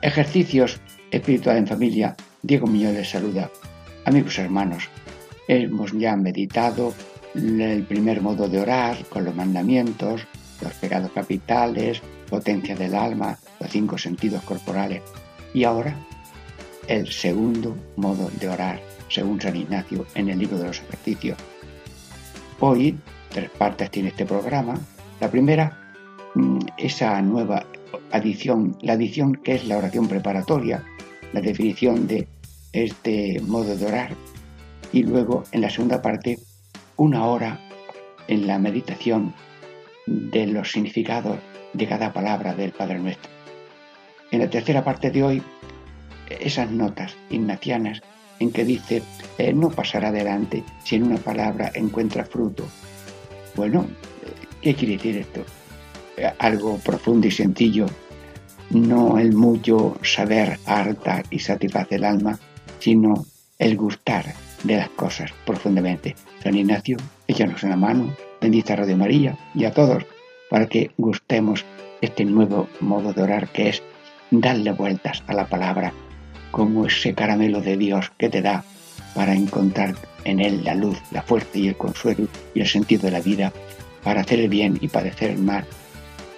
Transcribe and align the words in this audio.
Ejercicios 0.00 0.80
espirituales 1.10 1.62
en 1.62 1.66
familia. 1.66 2.16
Diego 2.42 2.68
Muñoz 2.68 2.94
les 2.94 3.10
saluda. 3.10 3.50
Amigos 4.04 4.38
hermanos, 4.38 4.88
hemos 5.48 5.92
ya 5.92 6.14
meditado 6.14 6.94
el 7.34 7.82
primer 7.82 8.20
modo 8.20 8.48
de 8.48 8.60
orar 8.60 9.04
con 9.08 9.24
los 9.24 9.34
mandamientos, 9.34 10.22
los 10.60 10.72
pecados 10.74 11.10
capitales, 11.10 12.00
potencia 12.30 12.76
del 12.76 12.94
alma, 12.94 13.36
los 13.58 13.70
cinco 13.70 13.98
sentidos 13.98 14.42
corporales. 14.44 15.02
Y 15.52 15.64
ahora 15.64 15.96
el 16.86 17.08
segundo 17.08 17.76
modo 17.96 18.30
de 18.38 18.48
orar, 18.48 18.80
según 19.08 19.40
San 19.40 19.56
Ignacio 19.56 20.06
en 20.14 20.28
el 20.28 20.38
libro 20.38 20.58
de 20.58 20.68
los 20.68 20.80
ejercicios. 20.80 21.38
Hoy, 22.60 22.96
tres 23.30 23.50
partes 23.50 23.90
tiene 23.90 24.10
este 24.10 24.24
programa. 24.24 24.78
La 25.20 25.28
primera, 25.28 25.88
Mm, 26.34 26.60
esa 26.76 27.20
nueva 27.22 27.64
adición, 28.12 28.76
la 28.82 28.94
adición 28.94 29.34
que 29.34 29.54
es 29.54 29.66
la 29.66 29.78
oración 29.78 30.08
preparatoria, 30.08 30.84
la 31.32 31.40
definición 31.40 32.06
de 32.06 32.28
este 32.72 33.40
modo 33.40 33.76
de 33.76 33.86
orar, 33.86 34.10
y 34.92 35.02
luego 35.02 35.44
en 35.52 35.60
la 35.60 35.70
segunda 35.70 36.00
parte 36.00 36.38
una 36.96 37.26
hora 37.26 37.60
en 38.26 38.46
la 38.46 38.58
meditación 38.58 39.34
de 40.06 40.46
los 40.46 40.72
significados 40.72 41.38
de 41.72 41.86
cada 41.86 42.12
palabra 42.12 42.54
del 42.54 42.72
Padre 42.72 42.98
Nuestro. 42.98 43.30
En 44.30 44.40
la 44.40 44.50
tercera 44.50 44.84
parte 44.84 45.10
de 45.10 45.22
hoy, 45.22 45.42
esas 46.28 46.70
notas 46.70 47.16
ignacianas 47.30 48.02
en 48.38 48.52
que 48.52 48.64
dice, 48.64 49.02
eh, 49.38 49.52
no 49.52 49.70
pasará 49.70 50.08
adelante 50.08 50.62
si 50.84 50.96
en 50.96 51.04
una 51.04 51.16
palabra 51.16 51.70
encuentra 51.74 52.24
fruto. 52.24 52.64
Bueno, 53.56 53.86
¿qué 54.62 54.74
quiere 54.74 54.94
decir 54.94 55.16
esto? 55.18 55.44
Algo 56.38 56.78
profundo 56.78 57.26
y 57.26 57.30
sencillo, 57.30 57.86
no 58.70 59.18
el 59.18 59.32
mucho 59.32 59.96
saber 60.02 60.58
harta 60.66 61.22
y 61.30 61.38
satisfacer 61.38 61.98
el 61.98 62.04
alma, 62.04 62.38
sino 62.78 63.24
el 63.58 63.76
gustar 63.76 64.34
de 64.64 64.76
las 64.76 64.88
cosas 64.90 65.32
profundamente. 65.46 66.16
San 66.42 66.56
Ignacio, 66.56 66.96
échanos 67.26 67.62
una 67.62 67.76
mano, 67.76 68.14
bendita 68.40 68.76
Radio 68.76 68.96
María 68.96 69.36
y 69.54 69.64
a 69.64 69.72
todos, 69.72 70.04
para 70.50 70.66
que 70.66 70.90
gustemos 70.96 71.64
este 72.00 72.24
nuevo 72.24 72.68
modo 72.80 73.12
de 73.12 73.22
orar 73.22 73.48
que 73.48 73.70
es 73.70 73.82
darle 74.30 74.72
vueltas 74.72 75.22
a 75.26 75.34
la 75.34 75.46
palabra 75.46 75.92
como 76.50 76.86
ese 76.86 77.14
caramelo 77.14 77.60
de 77.60 77.76
Dios 77.76 78.12
que 78.18 78.28
te 78.28 78.42
da 78.42 78.64
para 79.14 79.34
encontrar 79.34 79.94
en 80.24 80.40
él 80.40 80.64
la 80.64 80.74
luz, 80.74 80.98
la 81.10 81.22
fuerza 81.22 81.58
y 81.58 81.68
el 81.68 81.76
consuelo 81.76 82.28
y 82.54 82.60
el 82.60 82.66
sentido 82.66 83.02
de 83.02 83.10
la 83.10 83.20
vida, 83.20 83.52
para 84.02 84.20
hacer 84.20 84.40
el 84.40 84.48
bien 84.48 84.78
y 84.80 84.88
padecer 84.88 85.30
el 85.30 85.38
mal 85.38 85.64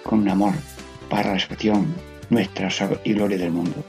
con 0.03 0.19
un 0.19 0.29
amor 0.29 0.53
para 1.09 1.31
la 1.31 1.37
expresión 1.37 1.93
nuestra 2.29 2.69
y 3.03 3.13
gloria 3.13 3.37
del 3.37 3.51
mundo. 3.51 3.83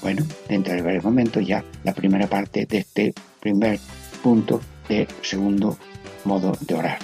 Bueno, 0.00 0.24
dentro 0.48 0.72
de 0.74 0.82
varios 0.82 1.04
momentos 1.04 1.44
ya 1.46 1.64
la 1.82 1.92
primera 1.92 2.26
parte 2.28 2.66
de 2.66 2.78
este 2.78 3.14
primer 3.40 3.80
punto 4.22 4.60
de 4.88 5.08
segundo 5.22 5.76
modo 6.24 6.52
de 6.60 6.74
orar. 6.74 6.98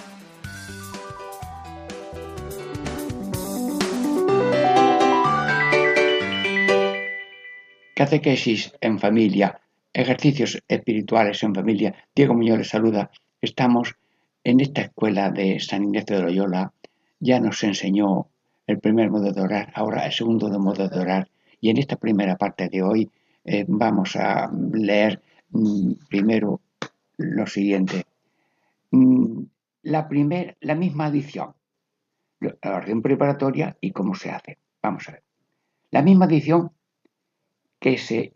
Catequesis 7.96 8.72
en 8.80 8.98
familia, 8.98 9.60
ejercicios 9.92 10.62
espirituales 10.68 11.42
en 11.42 11.54
familia. 11.54 11.94
Diego 12.14 12.34
Muñoz 12.34 12.68
saluda. 12.68 13.10
Estamos 13.40 13.94
en 14.42 14.60
esta 14.60 14.82
escuela 14.82 15.30
de 15.30 15.58
San 15.60 15.84
Ignacio 15.84 16.16
de 16.16 16.22
Loyola. 16.22 16.72
Ya 17.20 17.40
nos 17.40 17.62
enseñó 17.64 18.28
el 18.66 18.78
primer 18.78 19.10
modo 19.10 19.32
de 19.32 19.40
orar, 19.40 19.72
ahora 19.74 20.06
el 20.06 20.12
segundo 20.12 20.48
modo 20.58 20.88
de 20.88 20.98
orar. 20.98 21.28
Y 21.60 21.70
en 21.70 21.78
esta 21.78 21.96
primera 21.96 22.36
parte 22.36 22.68
de 22.68 22.82
hoy 22.82 23.10
eh, 23.44 23.64
vamos 23.68 24.16
a 24.16 24.50
leer 24.72 25.22
mm, 25.50 25.92
primero 26.08 26.60
lo 27.16 27.46
siguiente. 27.46 28.06
Mm, 28.90 29.44
la, 29.82 30.08
primer, 30.08 30.56
la 30.60 30.74
misma 30.74 31.06
adición, 31.06 31.54
la 32.40 32.76
orden 32.76 33.02
preparatoria 33.02 33.76
y 33.80 33.92
cómo 33.92 34.14
se 34.14 34.30
hace. 34.30 34.58
Vamos 34.82 35.08
a 35.08 35.12
ver. 35.12 35.22
La 35.90 36.02
misma 36.02 36.24
adición 36.24 36.72
que, 37.78 37.98
se 37.98 38.32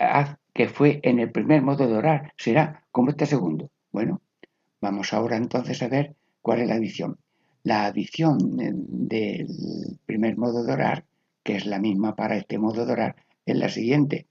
que 0.52 0.68
fue 0.68 1.00
en 1.02 1.18
el 1.18 1.32
primer 1.32 1.62
modo 1.62 1.86
de 1.86 1.96
orar 1.96 2.32
será 2.36 2.84
como 2.90 3.10
este 3.10 3.26
segundo. 3.26 3.70
Bueno, 3.92 4.20
vamos 4.80 5.12
ahora 5.12 5.36
entonces 5.36 5.82
a 5.82 5.88
ver 5.88 6.14
cuál 6.42 6.60
es 6.60 6.68
la 6.68 6.74
adición. 6.74 7.18
La 7.68 7.84
adición 7.84 8.38
del 8.56 9.46
primer 10.06 10.38
modo 10.38 10.64
de 10.64 10.72
orar, 10.72 11.04
que 11.42 11.54
es 11.56 11.66
la 11.66 11.78
misma 11.78 12.16
para 12.16 12.38
este 12.38 12.56
modo 12.56 12.86
de 12.86 12.92
orar, 12.92 13.16
es 13.44 13.58
la 13.58 13.68
siguiente, 13.68 14.26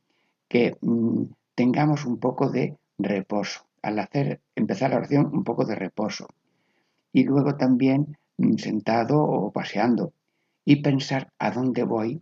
que 0.47 0.75
mm, 0.81 1.25
tengamos 1.53 2.05
un 2.05 2.17
poco 2.17 2.49
de 2.49 2.79
reposo. 2.97 3.67
Al 3.83 3.99
hacer, 3.99 4.41
empezar 4.55 4.89
la 4.89 4.97
oración, 4.97 5.29
un 5.31 5.43
poco 5.43 5.65
de 5.65 5.75
reposo. 5.75 6.27
Y 7.13 7.25
luego 7.25 7.57
también 7.57 8.17
mm, 8.37 8.55
sentado 8.55 9.21
o 9.21 9.51
paseando. 9.51 10.13
Y 10.65 10.77
pensar 10.81 11.31
a 11.37 11.51
dónde 11.51 11.83
voy 11.83 12.19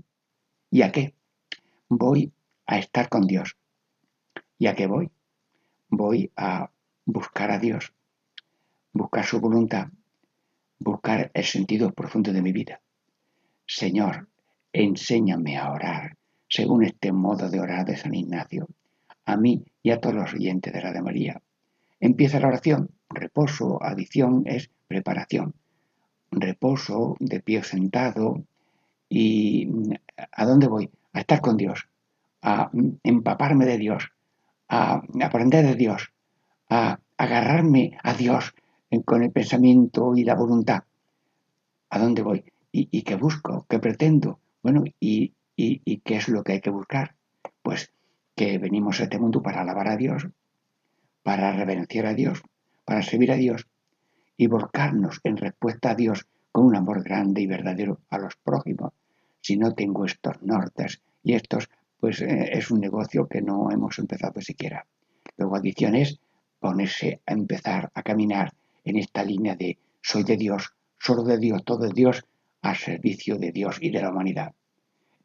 y 0.70 0.82
a 0.82 0.92
qué. 0.92 1.16
Voy 1.88 2.34
a 2.66 2.78
estar 2.78 3.08
con 3.08 3.26
Dios. 3.26 3.56
¿Y 4.59 4.68
a 4.68 4.76
qué 4.76 4.86
voy? 4.86 5.09
Voy 5.88 6.30
a 6.36 6.72
buscar 7.06 7.52
a 7.52 7.59
Dios, 7.59 7.94
buscar 8.92 9.24
su 9.24 9.40
voluntad, 9.40 9.88
buscar 10.85 11.31
el 11.34 11.44
sentido 11.44 11.91
profundo 11.91 12.31
de 12.31 12.44
mi 12.44 12.53
vida. 12.53 12.79
Señor, 13.66 14.29
enséñame 14.72 15.57
a 15.57 15.72
orar 15.72 16.16
según 16.47 16.84
este 16.84 17.12
modo 17.12 17.50
de 17.50 17.59
orar 17.59 17.85
de 17.85 17.97
San 17.97 18.13
Ignacio, 18.13 18.68
a 19.25 19.35
mí 19.35 19.66
y 19.81 19.90
a 19.90 20.00
todos 20.00 20.16
los 20.16 20.34
oyentes 20.34 20.72
de 20.72 20.81
la 20.81 20.94
de 20.94 21.01
María. 21.01 21.41
Empieza 22.00 22.40
la 22.40 22.50
oración, 22.50 22.91
reposo, 23.09 23.84
adición 23.84 24.44
es 24.46 24.69
preparación. 24.88 25.56
Reposo, 26.29 27.16
de 27.19 27.40
pie 27.40 27.63
sentado, 27.63 28.44
y 29.09 29.67
¿a 30.31 30.46
dónde 30.46 30.67
voy? 30.67 30.91
A 31.13 31.22
estar 31.22 31.41
con 31.41 31.57
Dios, 31.57 31.88
a 32.44 32.69
empaparme 33.03 33.66
de 33.66 33.78
Dios, 33.79 34.12
a 34.69 35.02
aprender 35.23 35.66
de 35.66 35.75
Dios, 35.75 36.12
a 36.69 37.00
agarrarme 37.17 37.97
a 38.03 38.13
Dios 38.13 38.53
con 39.03 39.23
el 39.23 39.31
pensamiento 39.31 40.16
y 40.16 40.23
la 40.23 40.35
voluntad. 40.35 40.83
¿A 41.89 42.00
dónde 42.00 42.22
voy? 42.22 42.44
¿Y, 42.72 43.03
qué 43.03 43.16
busco? 43.16 43.66
¿Qué 43.69 43.79
pretendo? 43.79 44.39
Bueno, 44.61 44.83
y, 44.99 45.34
qué 45.55 46.16
es 46.17 46.28
lo 46.28 46.43
que 46.43 46.53
hay 46.53 46.61
que 46.61 46.70
buscar? 46.70 47.16
Pues 47.61 47.93
que 48.35 48.58
venimos 48.58 48.99
a 48.99 49.03
este 49.03 49.17
mundo 49.17 49.41
para 49.41 49.61
alabar 49.61 49.87
a 49.87 49.96
Dios, 49.96 50.28
para 51.23 51.53
reverenciar 51.53 52.05
a 52.05 52.14
Dios, 52.14 52.43
para 52.84 53.02
servir 53.02 53.31
a 53.31 53.35
Dios 53.35 53.66
y 54.35 54.47
volcarnos 54.47 55.22
en 55.23 55.37
respuesta 55.37 55.91
a 55.91 55.96
Dios 55.96 56.28
con 56.52 56.66
un 56.66 56.75
amor 56.75 57.02
grande 57.02 57.41
y 57.41 57.47
verdadero 57.47 58.02
a 58.09 58.17
los 58.17 58.35
prójimos. 58.35 58.91
Si 59.40 59.55
no 59.55 59.73
tengo 59.73 60.05
estos 60.05 60.41
nortes 60.41 61.02
y 61.23 61.34
estos, 61.34 61.70
pues 61.99 62.22
eh, 62.22 62.49
es 62.52 62.72
un 62.72 62.81
negocio 62.81 63.28
que 63.28 63.41
no 63.41 63.72
hemos 63.72 63.99
empezado 63.99 64.41
siquiera. 64.41 64.85
Luego 65.37 65.55
adición 65.55 65.96
es 65.96 66.20
ponerse 66.59 67.22
a 67.25 67.34
empezar 67.34 67.91
a 67.93 68.03
caminar 68.03 68.53
en 68.85 68.97
esta 68.97 69.23
línea 69.23 69.55
de 69.55 69.78
soy 70.02 70.23
de 70.23 70.37
Dios, 70.37 70.73
solo 70.97 71.23
de 71.23 71.37
Dios, 71.37 71.64
todo 71.66 71.87
de 71.87 71.93
Dios, 71.93 72.23
al 72.61 72.76
servicio 72.76 73.37
de 73.37 73.52
Dios 73.52 73.78
y 73.82 73.90
de 73.90 74.02
la 74.02 74.11
humanidad. 74.11 74.53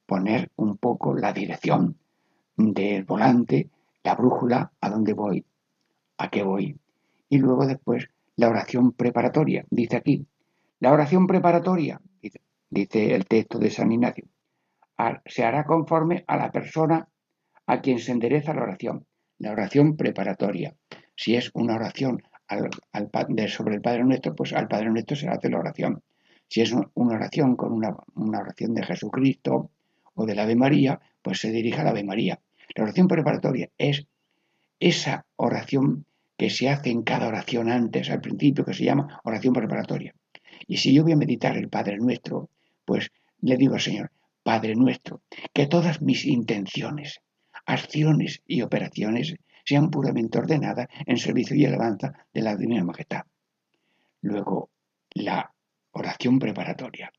Poner 0.06 0.50
un 0.56 0.76
poco 0.78 1.14
la 1.14 1.32
dirección 1.32 1.96
del 2.56 3.04
volante, 3.04 3.68
la 4.02 4.14
brújula, 4.14 4.72
a 4.80 4.90
dónde 4.90 5.12
voy, 5.12 5.44
a 6.18 6.28
qué 6.28 6.42
voy. 6.42 6.76
Y 7.28 7.38
luego 7.38 7.66
después 7.66 8.08
la 8.36 8.48
oración 8.48 8.92
preparatoria, 8.92 9.64
dice 9.70 9.96
aquí. 9.96 10.26
La 10.80 10.92
oración 10.92 11.26
preparatoria, 11.26 12.00
dice, 12.70 13.14
el 13.14 13.26
texto 13.26 13.58
de 13.58 13.70
San 13.70 13.92
Ignacio, 13.92 14.24
se 15.26 15.44
hará 15.44 15.64
conforme 15.64 16.24
a 16.26 16.36
la 16.36 16.50
persona 16.50 17.08
a 17.66 17.80
quien 17.80 17.98
se 17.98 18.12
endereza 18.12 18.54
la 18.54 18.62
oración. 18.62 19.06
La 19.38 19.52
oración 19.52 19.96
preparatoria. 19.96 20.74
Si 21.14 21.36
es 21.36 21.50
una 21.54 21.76
oración 21.76 22.22
sobre 23.48 23.76
el 23.76 23.80
Padre 23.80 24.04
Nuestro, 24.04 24.34
pues 24.34 24.52
al 24.52 24.68
Padre 24.68 24.90
Nuestro 24.90 25.16
se 25.16 25.28
hace 25.28 25.48
la 25.48 25.58
oración. 25.58 26.02
Si 26.48 26.60
es 26.60 26.72
una 26.72 27.14
oración 27.14 27.56
con 27.56 27.72
una, 27.72 27.96
oración 28.16 28.74
de 28.74 28.82
Jesucristo 28.82 29.70
o 30.14 30.26
de 30.26 30.34
la 30.34 30.42
Ave 30.42 30.56
María, 30.56 31.00
pues 31.22 31.40
se 31.40 31.52
dirige 31.52 31.80
a 31.80 31.84
la 31.84 31.90
Ave 31.90 32.04
María. 32.04 32.40
La 32.74 32.84
oración 32.84 33.06
preparatoria 33.06 33.68
es 33.78 34.06
esa 34.80 35.26
oración 35.36 36.06
que 36.36 36.50
se 36.50 36.68
hace 36.68 36.90
en 36.90 37.02
cada 37.02 37.28
oración 37.28 37.70
antes, 37.70 38.10
al 38.10 38.20
principio, 38.20 38.64
que 38.64 38.74
se 38.74 38.84
llama 38.84 39.20
oración 39.24 39.52
preparatoria. 39.52 40.14
Y 40.66 40.78
si 40.78 40.94
yo 40.94 41.02
voy 41.02 41.12
a 41.12 41.16
meditar 41.16 41.56
el 41.56 41.68
Padre 41.68 41.98
Nuestro, 41.98 42.48
pues 42.84 43.10
le 43.40 43.56
digo 43.56 43.74
al 43.74 43.80
Señor, 43.80 44.10
Padre 44.42 44.74
Nuestro, 44.74 45.22
que 45.52 45.66
todas 45.66 46.02
mis 46.02 46.24
intenciones, 46.24 47.20
acciones 47.66 48.42
y 48.46 48.62
operaciones 48.62 49.34
sean 49.70 49.88
puramente 49.88 50.36
ordenadas 50.36 50.88
en 51.06 51.16
servicio 51.16 51.54
y 51.54 51.64
alabanza 51.64 52.12
de 52.34 52.42
la 52.42 52.56
Divina 52.56 52.82
Majestad. 52.82 53.22
Luego, 54.22 54.68
la 55.14 55.48
oración 55.92 56.40
preparatoria. 56.40 57.12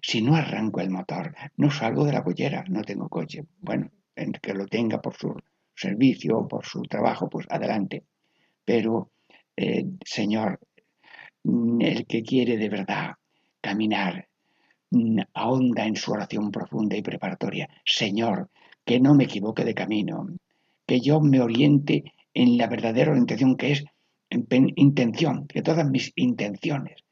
Si 0.00 0.22
no 0.22 0.34
arranco 0.34 0.80
el 0.80 0.88
motor, 0.88 1.34
no 1.58 1.70
salgo 1.70 2.06
de 2.06 2.12
la 2.14 2.24
collera, 2.24 2.64
no 2.68 2.82
tengo 2.82 3.10
coche. 3.10 3.44
Bueno, 3.60 3.90
que 4.40 4.54
lo 4.54 4.66
tenga 4.66 5.02
por 5.02 5.14
su 5.16 5.36
servicio, 5.76 6.48
por 6.48 6.64
su 6.64 6.80
trabajo, 6.84 7.28
pues 7.28 7.46
adelante. 7.50 8.04
Pero, 8.64 9.10
eh, 9.54 9.84
Señor, 10.02 10.60
el 11.44 12.06
que 12.06 12.22
quiere 12.22 12.56
de 12.56 12.70
verdad 12.70 13.16
caminar, 13.60 14.28
mm, 14.92 15.20
ahonda 15.34 15.84
en 15.84 15.96
su 15.96 16.12
oración 16.12 16.50
profunda 16.50 16.96
y 16.96 17.02
preparatoria. 17.02 17.68
Señor, 17.84 18.48
que 18.82 18.98
no 18.98 19.14
me 19.14 19.24
equivoque 19.24 19.62
de 19.62 19.74
camino, 19.74 20.26
que 20.88 21.00
yo 21.00 21.20
me 21.20 21.40
oriente 21.40 22.14
en 22.32 22.56
la 22.56 22.66
verdadera 22.66 23.10
orientación 23.10 23.56
que 23.56 23.72
es 23.72 23.84
intención, 24.30 25.46
que 25.46 25.62
todas 25.62 25.88
mis 25.88 26.12
intenciones, 26.16 27.04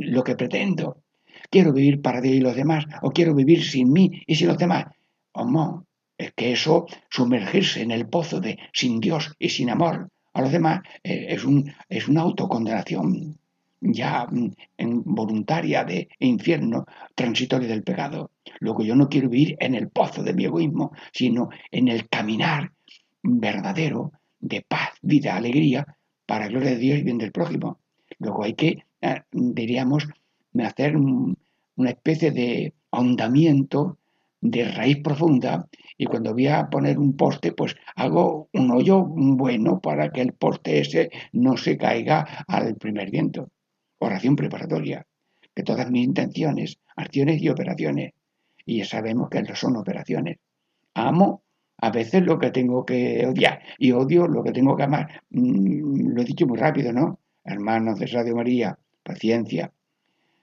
lo 0.00 0.24
que 0.24 0.36
pretendo, 0.36 1.02
quiero 1.50 1.72
vivir 1.72 2.00
para 2.00 2.22
Dios 2.22 2.36
y 2.36 2.40
los 2.40 2.56
demás, 2.56 2.86
o 3.02 3.10
quiero 3.10 3.34
vivir 3.34 3.62
sin 3.62 3.92
mí 3.92 4.22
y 4.26 4.34
sin 4.36 4.48
los 4.48 4.58
demás. 4.58 4.86
O 5.32 5.44
no, 5.44 5.86
es 6.16 6.32
que 6.32 6.52
eso, 6.52 6.86
sumergirse 7.10 7.82
en 7.82 7.90
el 7.90 8.08
pozo 8.08 8.40
de 8.40 8.58
sin 8.72 9.00
Dios 9.00 9.34
y 9.38 9.50
sin 9.50 9.68
amor 9.68 10.08
a 10.32 10.40
los 10.40 10.52
demás, 10.52 10.80
eh, 11.04 11.26
es, 11.28 11.44
un, 11.44 11.72
es 11.88 12.08
una 12.08 12.22
autocondenación 12.22 13.38
ya 13.80 14.26
mm, 14.30 14.52
en 14.78 15.02
voluntaria 15.04 15.84
de 15.84 16.08
infierno 16.20 16.86
transitorio 17.14 17.68
del 17.68 17.82
pecado. 17.82 18.30
Luego 18.60 18.82
yo 18.82 18.94
no 18.94 19.08
quiero 19.08 19.28
vivir 19.28 19.56
en 19.60 19.74
el 19.74 19.88
pozo 19.90 20.22
de 20.22 20.32
mi 20.32 20.44
egoísmo, 20.44 20.92
sino 21.12 21.50
en 21.70 21.88
el 21.88 22.08
caminar 22.08 22.72
verdadero 23.22 24.12
de 24.38 24.64
paz, 24.66 24.90
vida, 25.02 25.36
alegría, 25.36 25.86
para 26.26 26.48
gloria 26.48 26.70
de 26.70 26.78
Dios 26.78 26.98
y 26.98 27.02
bien 27.02 27.18
del 27.18 27.32
prójimo. 27.32 27.80
Luego 28.18 28.44
hay 28.44 28.54
que, 28.54 28.84
eh, 29.00 29.22
diríamos, 29.32 30.08
hacer 30.62 30.96
una 30.96 31.90
especie 31.90 32.30
de 32.30 32.74
ahondamiento 32.90 33.98
de 34.40 34.64
raíz 34.64 34.98
profunda 35.02 35.68
y 35.98 36.06
cuando 36.06 36.32
voy 36.32 36.46
a 36.46 36.68
poner 36.70 36.98
un 36.98 37.16
poste, 37.16 37.52
pues 37.52 37.76
hago 37.94 38.48
un 38.52 38.70
hoyo 38.70 39.04
bueno 39.04 39.80
para 39.80 40.10
que 40.10 40.22
el 40.22 40.32
poste 40.32 40.80
ese 40.80 41.10
no 41.32 41.56
se 41.56 41.76
caiga 41.76 42.44
al 42.48 42.76
primer 42.76 43.10
viento 43.10 43.50
oración 44.00 44.34
preparatoria, 44.34 45.06
que 45.54 45.62
todas 45.62 45.90
mis 45.90 46.04
intenciones, 46.04 46.78
acciones 46.96 47.40
y 47.40 47.48
operaciones, 47.48 48.12
y 48.64 48.78
ya 48.78 48.84
sabemos 48.86 49.28
que 49.28 49.44
son 49.54 49.76
operaciones. 49.76 50.38
Amo 50.94 51.42
a 51.80 51.90
veces 51.90 52.24
lo 52.24 52.38
que 52.38 52.50
tengo 52.50 52.84
que 52.84 53.26
odiar 53.26 53.60
y 53.78 53.92
odio 53.92 54.26
lo 54.26 54.42
que 54.42 54.52
tengo 54.52 54.76
que 54.76 54.82
amar. 54.84 55.22
Mm, 55.30 56.14
lo 56.14 56.22
he 56.22 56.24
dicho 56.24 56.46
muy 56.46 56.58
rápido, 56.58 56.92
¿no? 56.92 57.18
Hermanos 57.44 57.98
de 57.98 58.06
Radio 58.06 58.36
María, 58.36 58.78
paciencia. 59.02 59.72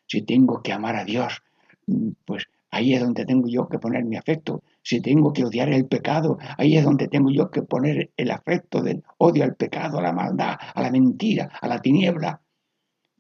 Si 0.08 0.22
tengo 0.24 0.62
que 0.62 0.74
amar 0.74 0.96
a 0.96 1.06
Dios, 1.06 1.44
mm, 1.88 2.10
pues 2.26 2.46
ahí 2.72 2.94
es 2.94 3.02
donde 3.02 3.26
tengo 3.26 3.48
yo 3.48 3.68
que 3.68 3.80
poner 3.80 4.06
mi 4.06 4.16
afecto. 4.18 4.64
Si 4.82 5.02
tengo 5.02 5.34
que 5.34 5.46
odiar 5.46 5.70
el 5.70 5.86
pecado, 5.86 6.38
ahí 6.58 6.78
es 6.78 6.84
donde 6.84 7.08
tengo 7.08 7.30
yo 7.30 7.52
que 7.52 7.62
poner 7.62 8.12
el 8.18 8.32
afecto 8.32 8.82
del 8.82 9.04
odio 9.18 9.44
al 9.44 9.56
pecado, 9.56 10.00
a 10.00 10.02
la 10.02 10.14
maldad, 10.14 10.58
a 10.74 10.82
la 10.82 10.92
mentira, 10.92 11.50
a 11.62 11.68
la 11.68 11.82
tiniebla. 11.82 12.42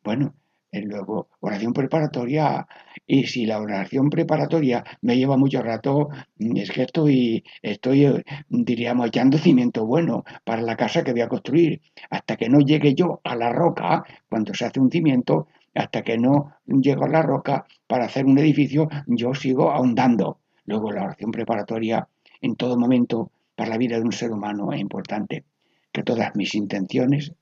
Bueno, 0.03 0.33
luego 0.81 1.29
oración 1.39 1.73
preparatoria 1.73 2.67
y 3.05 3.25
si 3.27 3.45
la 3.45 3.61
oración 3.61 4.09
preparatoria 4.09 4.83
me 5.01 5.17
lleva 5.17 5.37
mucho 5.37 5.61
rato, 5.61 6.09
mm, 6.39 6.57
es 6.57 6.71
que 6.71 6.83
estoy, 6.83 7.43
estoy, 7.61 8.05
eh, 8.05 8.23
diríamos, 8.49 9.07
echando 9.07 9.37
cimiento 9.37 9.85
bueno 9.85 10.23
para 10.43 10.61
la 10.61 10.75
casa 10.75 11.03
que 11.03 11.13
voy 11.13 11.21
a 11.21 11.29
construir. 11.29 11.81
Hasta 12.09 12.35
que 12.35 12.49
no 12.49 12.59
llegue 12.59 12.93
yo 12.95 13.21
a 13.23 13.35
la 13.35 13.51
roca, 13.51 14.03
cuando 14.29 14.53
se 14.53 14.65
hace 14.65 14.79
un 14.79 14.91
cimiento, 14.91 15.47
hasta 15.73 16.01
que 16.01 16.17
no 16.17 16.53
llego 16.65 17.05
a 17.05 17.09
la 17.09 17.21
roca 17.21 17.65
para 17.87 18.05
hacer 18.05 18.25
un 18.25 18.37
edificio, 18.39 18.89
yo 19.07 19.33
sigo 19.33 19.71
ahondando. 19.71 20.39
Luego 20.65 20.91
la 20.91 21.03
oración 21.03 21.31
preparatoria 21.31 22.07
en 22.41 22.55
todo 22.55 22.77
momento 22.77 23.31
para 23.55 23.69
la 23.69 23.77
vida 23.77 23.97
de 23.97 24.03
un 24.03 24.11
ser 24.11 24.31
humano 24.31 24.73
es 24.73 24.81
importante. 24.81 25.45
Que 25.91 26.03
todas 26.03 26.35
mis 26.35 26.55
intenciones, 26.55 27.33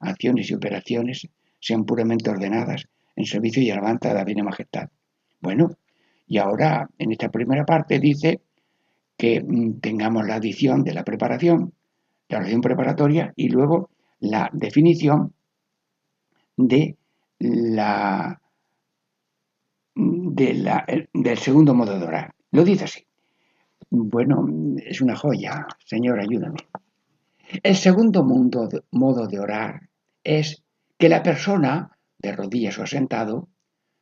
acciones 0.00 0.50
y 0.50 0.54
operaciones 0.54 1.28
sean 1.64 1.86
puramente 1.86 2.28
ordenadas 2.28 2.86
en 3.16 3.24
servicio 3.24 3.62
y 3.62 3.70
alabanza 3.70 4.08
de 4.08 4.14
la 4.14 4.24
Divina 4.24 4.44
Majestad. 4.44 4.90
Bueno, 5.40 5.70
y 6.26 6.36
ahora 6.36 6.90
en 6.98 7.12
esta 7.12 7.30
primera 7.30 7.64
parte 7.64 7.98
dice 7.98 8.42
que 9.16 9.42
mm, 9.42 9.80
tengamos 9.80 10.26
la 10.26 10.34
adición 10.34 10.84
de 10.84 10.92
la 10.92 11.04
preparación, 11.04 11.72
la 12.28 12.38
oración 12.38 12.60
preparatoria 12.60 13.32
y 13.34 13.48
luego 13.48 13.88
la 14.20 14.50
definición 14.52 15.32
de 16.56 16.98
la, 17.38 18.42
de 19.94 20.54
la 20.54 20.84
del 21.14 21.38
segundo 21.38 21.74
modo 21.74 21.98
de 21.98 22.04
orar. 22.04 22.34
Lo 22.50 22.62
dice 22.62 22.84
así. 22.84 23.06
Bueno, 23.88 24.46
es 24.84 25.00
una 25.00 25.16
joya, 25.16 25.66
Señor, 25.86 26.20
ayúdame. 26.20 26.58
El 27.62 27.76
segundo 27.76 28.22
modo 28.24 29.26
de 29.26 29.38
orar 29.38 29.88
es 30.22 30.63
que 31.04 31.10
la 31.10 31.22
persona, 31.22 31.98
de 32.16 32.32
rodillas 32.32 32.78
o 32.78 32.86
sentado, 32.86 33.50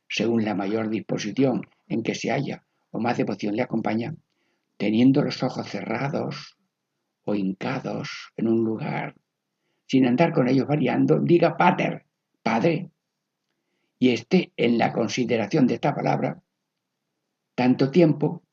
según 0.07 0.45
la 0.45 0.55
mayor 0.55 0.87
disposición 0.87 1.67
en 1.89 2.01
que 2.01 2.15
se 2.15 2.31
halla 2.31 2.65
o 2.91 3.01
más 3.01 3.17
devoción 3.17 3.57
le 3.57 3.61
acompaña, 3.61 4.15
teniendo 4.77 5.21
los 5.21 5.43
ojos 5.43 5.67
cerrados 5.67 6.57
o 7.25 7.35
hincados 7.35 8.31
en 8.37 8.47
un 8.47 8.63
lugar, 8.63 9.15
sin 9.85 10.07
andar 10.07 10.31
con 10.31 10.47
ellos 10.47 10.65
variando, 10.65 11.19
diga 11.19 11.57
pater, 11.57 12.05
padre, 12.41 12.89
y 13.99 14.11
esté 14.11 14.53
en 14.55 14.77
la 14.77 14.93
consideración 14.93 15.67
de 15.67 15.73
esta 15.73 15.93
palabra 15.93 16.41
tanto 17.53 17.91
tiempo 17.91 18.43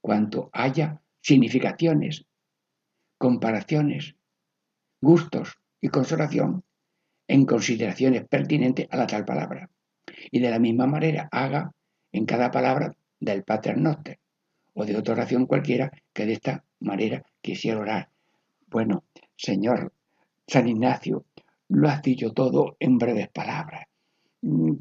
cuanto 0.00 0.48
haya 0.54 1.02
significaciones, 1.20 2.24
comparaciones, 3.18 4.16
gustos 5.02 5.58
y 5.82 5.88
consolación 5.88 6.64
en 7.30 7.46
consideraciones 7.46 8.26
pertinentes 8.26 8.88
a 8.90 8.96
la 8.96 9.06
tal 9.06 9.24
palabra. 9.24 9.70
Y 10.32 10.40
de 10.40 10.50
la 10.50 10.58
misma 10.58 10.88
manera 10.88 11.28
haga 11.30 11.70
en 12.10 12.26
cada 12.26 12.50
palabra 12.50 12.92
del 13.20 13.44
Pater 13.44 13.78
Noster 13.78 14.18
o 14.74 14.84
de 14.84 14.96
otra 14.96 15.14
oración 15.14 15.46
cualquiera 15.46 15.92
que 16.12 16.26
de 16.26 16.32
esta 16.32 16.64
manera 16.80 17.22
quisiera 17.40 17.78
orar. 17.78 18.08
Bueno, 18.66 19.04
Señor 19.36 19.92
San 20.44 20.66
Ignacio, 20.66 21.24
lo 21.68 21.88
has 21.88 22.02
dicho 22.02 22.32
todo 22.32 22.76
en 22.80 22.98
breves 22.98 23.28
palabras, 23.28 23.84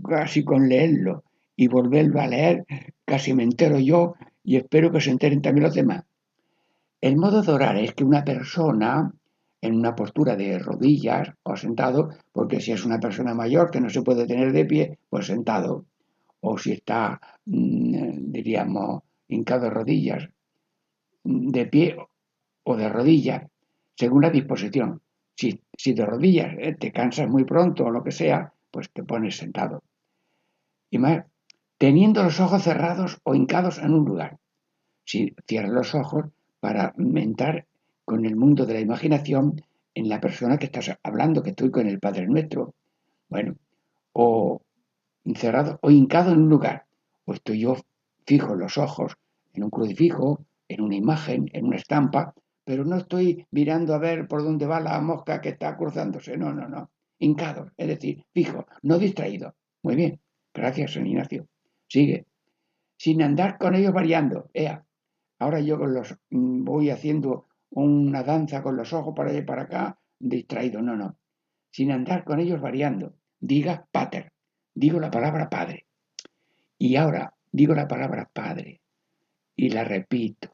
casi 0.03 0.43
con 0.43 0.67
leerlo 0.67 1.23
y 1.55 1.67
volverlo 1.67 2.19
a 2.19 2.25
leer, 2.25 2.65
casi 3.05 3.31
me 3.35 3.43
entero 3.43 3.77
yo 3.77 4.15
y 4.43 4.55
espero 4.55 4.91
que 4.91 5.01
se 5.01 5.11
enteren 5.11 5.43
también 5.43 5.65
los 5.65 5.75
demás. 5.75 6.03
El 6.99 7.15
modo 7.15 7.43
de 7.43 7.51
orar 7.51 7.77
es 7.77 7.93
que 7.93 8.03
una 8.03 8.23
persona 8.23 9.13
en 9.61 9.75
una 9.75 9.95
postura 9.95 10.35
de 10.35 10.59
rodillas 10.59 11.33
o 11.43 11.55
sentado, 11.55 12.09
porque 12.31 12.61
si 12.61 12.71
es 12.71 12.85
una 12.85 12.99
persona 12.99 13.33
mayor 13.33 13.71
que 13.71 13.81
no 13.81 13.89
se 13.89 14.01
puede 14.01 14.25
tener 14.25 14.51
de 14.53 14.65
pie, 14.65 14.99
pues 15.09 15.27
sentado. 15.27 15.85
O 16.41 16.57
si 16.57 16.71
está, 16.71 17.19
mm, 17.45 18.31
diríamos, 18.31 19.03
hincado 19.27 19.65
de 19.65 19.69
rodillas, 19.69 20.29
de 21.23 21.65
pie 21.65 21.97
o 22.63 22.75
de 22.77 22.89
rodillas, 22.89 23.43
según 23.95 24.21
la 24.21 24.29
disposición. 24.29 25.01
Si, 25.35 25.61
si 25.77 25.93
de 25.93 26.05
rodillas 26.05 26.53
eh, 26.57 26.75
te 26.79 26.91
cansas 26.91 27.29
muy 27.29 27.43
pronto 27.43 27.85
o 27.85 27.91
lo 27.91 28.03
que 28.03 28.11
sea, 28.11 28.53
pues 28.71 28.89
te 28.91 29.03
pones 29.03 29.37
sentado. 29.37 29.83
Y 30.89 30.97
más, 30.97 31.25
teniendo 31.77 32.23
los 32.23 32.39
ojos 32.39 32.63
cerrados 32.63 33.19
o 33.23 33.35
hincados 33.35 33.79
en 33.79 33.93
un 33.93 34.05
lugar. 34.05 34.37
Si 35.05 35.33
cierras 35.47 35.71
los 35.71 35.95
ojos 35.95 36.25
para 36.59 36.93
entrar 36.97 37.65
con 38.09 38.25
el 38.25 38.35
mundo 38.35 38.65
de 38.65 38.73
la 38.73 38.79
imaginación 38.79 39.61
en 39.93 40.09
la 40.09 40.19
persona 40.19 40.57
que 40.57 40.65
estás 40.65 40.97
hablando, 41.03 41.43
que 41.43 41.51
estoy 41.51 41.69
con 41.69 41.85
el 41.85 41.99
Padre 41.99 42.25
Nuestro. 42.25 42.73
Bueno, 43.27 43.55
o 44.13 44.63
encerrado 45.25 45.77
o 45.83 45.91
hincado 45.91 46.31
en 46.31 46.39
un 46.39 46.49
lugar, 46.49 46.87
o 47.25 47.33
estoy 47.33 47.59
yo 47.59 47.77
fijo 48.25 48.55
los 48.55 48.79
ojos 48.79 49.15
en 49.53 49.63
un 49.63 49.69
crucifijo, 49.69 50.43
en 50.67 50.81
una 50.81 50.95
imagen, 50.95 51.51
en 51.53 51.67
una 51.67 51.75
estampa, 51.75 52.33
pero 52.63 52.83
no 52.83 52.95
estoy 52.95 53.45
mirando 53.51 53.93
a 53.93 53.99
ver 53.99 54.27
por 54.27 54.41
dónde 54.41 54.65
va 54.65 54.79
la 54.79 54.99
mosca 55.01 55.39
que 55.39 55.49
está 55.49 55.77
cruzándose, 55.77 56.35
no, 56.35 56.51
no, 56.51 56.67
no, 56.67 56.89
hincado, 57.19 57.69
es 57.77 57.87
decir, 57.89 58.25
fijo, 58.33 58.65
no 58.81 58.97
distraído. 58.97 59.53
Muy 59.83 59.95
bien, 59.95 60.19
gracias, 60.51 60.93
San 60.93 61.05
Ignacio. 61.05 61.45
Sigue, 61.87 62.25
sin 62.97 63.21
andar 63.21 63.59
con 63.59 63.75
ellos 63.75 63.93
variando. 63.93 64.49
Ea, 64.51 64.83
ahora 65.37 65.59
yo 65.59 65.77
los 65.77 66.15
mm, 66.31 66.63
voy 66.63 66.89
haciendo 66.89 67.48
una 67.71 68.23
danza 68.23 68.61
con 68.61 68.75
los 68.75 68.93
ojos 68.93 69.13
para 69.15 69.29
allá 69.29 69.39
y 69.39 69.45
para 69.45 69.63
acá, 69.63 69.99
distraído, 70.17 70.81
no, 70.81 70.95
no. 70.95 71.17
Sin 71.71 71.91
andar 71.91 72.23
con 72.23 72.39
ellos 72.39 72.61
variando. 72.61 73.15
Diga 73.39 73.87
pater, 73.91 74.31
digo 74.73 74.99
la 74.99 75.11
palabra 75.11 75.49
padre. 75.49 75.85
Y 76.77 76.95
ahora 76.95 77.33
digo 77.51 77.73
la 77.73 77.87
palabra 77.87 78.29
padre 78.31 78.81
y 79.55 79.69
la 79.69 79.83
repito. 79.83 80.49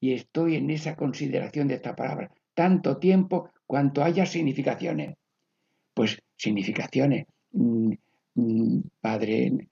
Y 0.00 0.14
estoy 0.14 0.56
en 0.56 0.70
esa 0.70 0.96
consideración 0.96 1.68
de 1.68 1.74
esta 1.74 1.94
palabra 1.94 2.30
tanto 2.54 2.98
tiempo 2.98 3.50
cuanto 3.66 4.02
haya 4.02 4.26
significaciones. 4.26 5.16
Pues 5.94 6.22
significaciones. 6.36 7.26
Mm, 7.52 7.92
mm, 8.34 8.80
padre, 9.00 9.70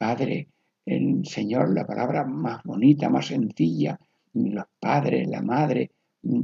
Padre, 0.00 0.48
el 0.86 1.26
Señor, 1.26 1.74
la 1.74 1.86
palabra 1.86 2.24
más 2.24 2.62
bonita, 2.64 3.10
más 3.10 3.26
sencilla, 3.26 4.00
los 4.34 4.64
padres, 4.78 5.28
la 5.28 5.42
madre, 5.42 5.90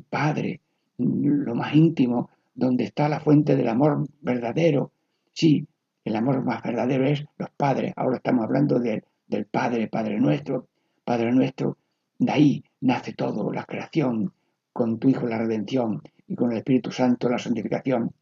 Padre, 0.09 0.61
lo 0.99 1.55
más 1.55 1.75
íntimo, 1.75 2.31
donde 2.55 2.85
está 2.85 3.09
la 3.09 3.21
fuente 3.21 3.57
del 3.57 3.69
amor 3.69 4.07
verdadero. 4.21 4.93
Sí, 5.33 5.67
el 6.05 6.17
amor 6.17 6.43
más 6.45 6.63
verdadero 6.63 7.07
es 7.07 7.25
los 7.37 7.51
padres. 7.51 7.93
Ahora 7.97 8.17
estamos 8.17 8.45
hablando 8.45 8.81
del 8.81 9.47
Padre, 9.51 9.89
Padre 9.89 10.19
nuestro, 10.19 10.69
Padre 11.05 11.33
nuestro. 11.33 11.77
De 12.19 12.33
ahí 12.33 12.65
nace 12.81 13.13
todo, 13.13 13.53
la 13.53 13.65
creación, 13.65 14.33
con 14.73 14.99
tu 14.99 15.09
Hijo 15.09 15.27
la 15.27 15.39
redención 15.39 16.03
y 16.27 16.35
con 16.35 16.53
el 16.53 16.59
Espíritu 16.59 16.91
Santo 16.91 17.29
la 17.29 17.39
santificación. 17.39 18.13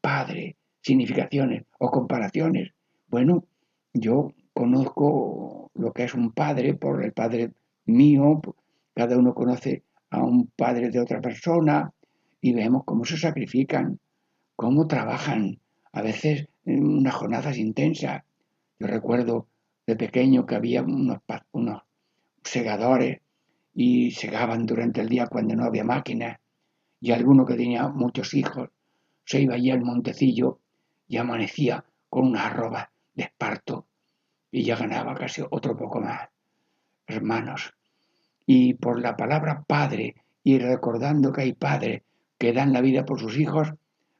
Padre, 0.00 0.56
significaciones 0.80 1.64
o 1.78 1.90
comparaciones. 1.90 2.72
Bueno, 3.08 3.44
yo 3.92 4.32
conozco 4.54 5.70
lo 5.74 5.92
que 5.92 6.04
es 6.04 6.14
un 6.14 6.32
padre 6.32 6.74
por 6.74 7.04
el 7.04 7.12
padre 7.12 7.52
mío, 7.84 8.40
cada 8.94 9.16
uno 9.16 9.34
conoce 9.34 9.84
a 10.10 10.22
un 10.22 10.46
padre 10.48 10.90
de 10.90 11.00
otra 11.00 11.20
persona 11.20 11.92
y 12.40 12.52
vemos 12.52 12.82
cómo 12.84 13.04
se 13.04 13.16
sacrifican, 13.16 13.98
cómo 14.56 14.86
trabajan, 14.86 15.60
a 15.92 16.02
veces 16.02 16.48
en 16.64 16.86
unas 16.86 17.14
jornadas 17.14 17.56
intensas. 17.58 18.22
Yo 18.78 18.86
recuerdo 18.86 19.48
de 19.86 19.96
pequeño 19.96 20.46
que 20.46 20.54
había 20.54 20.82
unos, 20.82 21.20
segadores 22.44 23.20
y 23.74 24.10
segaban 24.10 24.66
durante 24.66 25.00
el 25.00 25.08
día 25.08 25.26
cuando 25.26 25.54
no 25.54 25.64
había 25.64 25.84
máquinas 25.84 26.38
y 27.00 27.12
alguno 27.12 27.46
que 27.46 27.54
tenía 27.54 27.88
muchos 27.88 28.34
hijos 28.34 28.70
se 29.24 29.40
iba 29.40 29.54
allí 29.54 29.70
al 29.70 29.82
montecillo 29.82 30.58
y 31.08 31.16
amanecía 31.16 31.84
con 32.08 32.26
unas 32.26 32.46
arrobas 32.46 32.88
de 33.14 33.24
esparto 33.24 33.86
y 34.50 34.64
ya 34.64 34.76
ganaba 34.76 35.14
casi 35.14 35.42
otro 35.50 35.76
poco 35.76 36.00
más. 36.00 36.28
Hermanos, 37.06 37.72
y 38.46 38.74
por 38.74 39.00
la 39.00 39.16
palabra 39.16 39.64
padre 39.66 40.16
y 40.44 40.58
recordando 40.58 41.32
que 41.32 41.42
hay 41.42 41.52
padres 41.52 42.02
que 42.38 42.52
dan 42.52 42.72
la 42.72 42.80
vida 42.80 43.04
por 43.04 43.20
sus 43.20 43.38
hijos, 43.38 43.72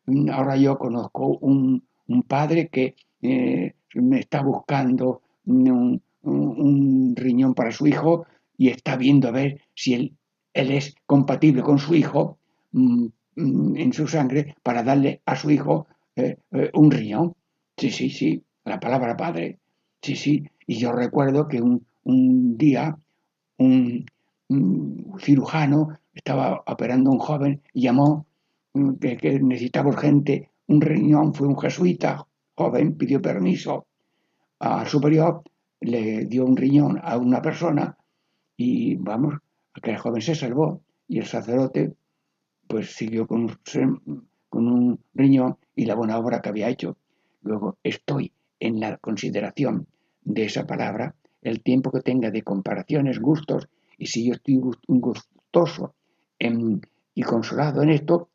mm, 0.07 0.31
ahora 0.31 0.57
yo 0.57 0.79
conozco 0.79 1.39
un, 1.39 1.85
padre 2.29 2.69
que 2.69 2.95
eh, 3.23 3.75
me 3.95 4.21
está 4.21 4.43
buscando 4.43 5.23
un, 5.47 6.03
riñón 7.17 7.55
para 7.55 7.73
su 7.73 7.87
hijo 7.87 8.27
y 8.57 8.69
está 8.69 8.97
viendo 8.97 9.29
a 9.29 9.33
ver 9.33 9.61
si 9.75 9.95
él, 9.95 10.17
él 10.55 10.71
es 10.71 10.95
compatible 11.07 11.63
con 11.63 11.79
su 11.79 11.95
hijo 11.95 12.39
mm, 12.73 13.07
mm, 13.37 13.77
en 13.77 13.93
su 13.93 14.07
sangre 14.07 14.55
para 14.63 14.83
darle 14.83 15.21
a 15.27 15.37
su 15.37 15.51
hijo 15.51 15.87
eh, 16.17 16.37
eh, 16.53 16.71
un 16.75 16.91
riñón. 16.91 17.35
Sí, 17.77 17.91
sí, 17.91 18.11
sí, 18.11 18.45
la 18.65 18.79
palabra 18.79 19.17
padre. 19.17 19.59
Sí, 20.03 20.17
sí. 20.17 20.45
Y 20.67 20.79
yo 20.79 20.93
recuerdo 20.93 21.49
que 21.49 21.61
un, 21.61 21.87
un 22.05 22.57
día 22.57 22.99
un, 23.59 24.07
cirujano 25.19 25.99
estaba 26.13 26.63
operando 26.67 27.11
a 27.11 27.15
un 27.15 27.19
joven 27.19 27.63
y 27.73 27.83
llamó 27.83 28.27
mm, 28.75 28.95
que, 28.95 29.41
necesitaba 29.41 29.89
urgente 29.89 30.51
un 30.67 30.81
riñón, 30.81 31.35
fue 31.35 31.49
un 31.49 31.59
jesuita 31.59 32.27
joven, 32.55 32.97
pidió 32.97 33.21
permiso 33.21 33.87
al 34.59 34.87
superior, 34.87 35.43
le 35.81 36.27
dio 36.27 36.45
un 36.45 36.57
riñón 36.57 37.01
a 37.03 37.17
una 37.17 37.43
persona 37.43 37.97
y 38.57 38.97
vamos, 38.97 39.35
que 39.83 39.91
el 39.91 39.99
joven 39.99 40.23
se 40.23 40.35
salvó 40.35 40.83
y 41.09 41.19
el 41.19 41.27
sacerdote 41.27 41.95
pues 42.69 42.95
siguió 42.95 43.27
con, 43.27 43.59
con 44.49 44.69
un 44.69 45.01
riñón 45.15 45.57
y 45.75 45.87
la 45.87 45.95
buena 45.95 46.19
obra 46.19 46.41
que 46.41 46.51
había 46.51 46.69
hecho. 46.69 46.97
Luego 47.43 47.79
estoy 47.83 48.33
en 48.61 48.79
la 48.81 48.97
consideración 48.99 49.87
de 50.23 50.45
esa 50.45 50.67
palabra 50.67 51.15
el 51.43 51.63
tiempo 51.63 51.91
que 51.91 52.01
tenga 52.01 52.31
de 52.31 52.43
comparaciones, 52.43 53.21
gustos 53.21 53.69
y 53.99 54.07
si 54.07 54.27
yo 54.27 54.35
estoy 54.35 54.61
gustoso 54.87 55.95
y 57.15 57.23
consolado 57.23 57.83
en 57.83 57.91
esto, 57.91 58.31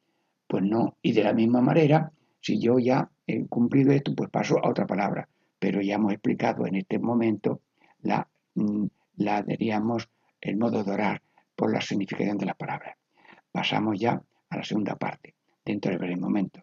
pues 0.47 0.63
no. 0.63 0.95
Y 1.01 1.13
de 1.13 1.23
la 1.23 1.33
misma 1.33 1.61
manera, 1.61 2.11
si 2.39 2.59
yo 2.59 2.79
ya 2.79 3.09
he 3.25 3.45
cumplido 3.47 3.91
esto, 3.91 4.13
pues 4.15 4.29
paso 4.29 4.63
a 4.63 4.69
otra 4.69 4.85
palabra. 4.85 5.27
Pero 5.59 5.81
ya 5.81 5.95
hemos 5.95 6.13
explicado 6.13 6.65
en 6.67 6.75
este 6.75 6.99
momento 6.99 7.61
la, 8.01 8.27
mm, 8.55 8.85
la 9.17 9.41
diríamos, 9.41 10.09
el 10.39 10.57
modo 10.57 10.83
de 10.83 10.91
orar 10.91 11.21
por 11.55 11.73
la 11.73 11.81
significación 11.81 12.37
de 12.37 12.45
la 12.45 12.53
palabra. 12.53 12.95
Pasamos 13.51 13.99
ya 13.99 14.21
a 14.49 14.57
la 14.57 14.63
segunda 14.63 14.95
parte, 14.95 15.33
dentro 15.65 15.91
de 15.91 15.97
breve 15.97 16.15
momento. 16.15 16.61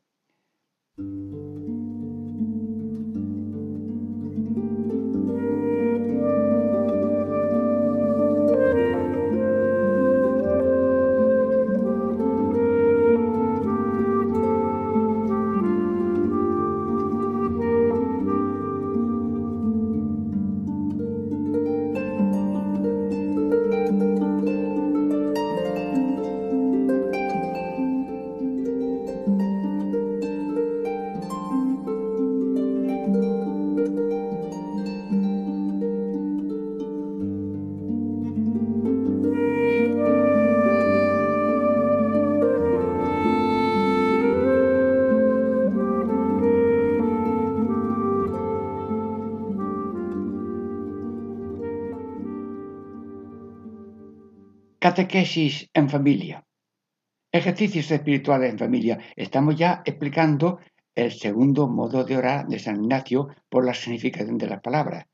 Catequesis 54.94 55.68
en 55.74 55.90
familia. 55.90 56.46
Ejercicios 57.32 57.90
espirituales 57.90 58.52
en 58.52 58.60
familia. 58.60 58.96
Estamos 59.16 59.56
ya 59.56 59.82
explicando 59.84 60.60
el 60.94 61.10
segundo 61.10 61.66
modo 61.66 62.04
de 62.04 62.16
orar 62.16 62.46
de 62.46 62.60
San 62.60 62.76
Ignacio 62.76 63.26
por 63.48 63.66
la 63.66 63.74
significación 63.74 64.38
de 64.38 64.46
las 64.46 64.60
palabras. 64.60 65.06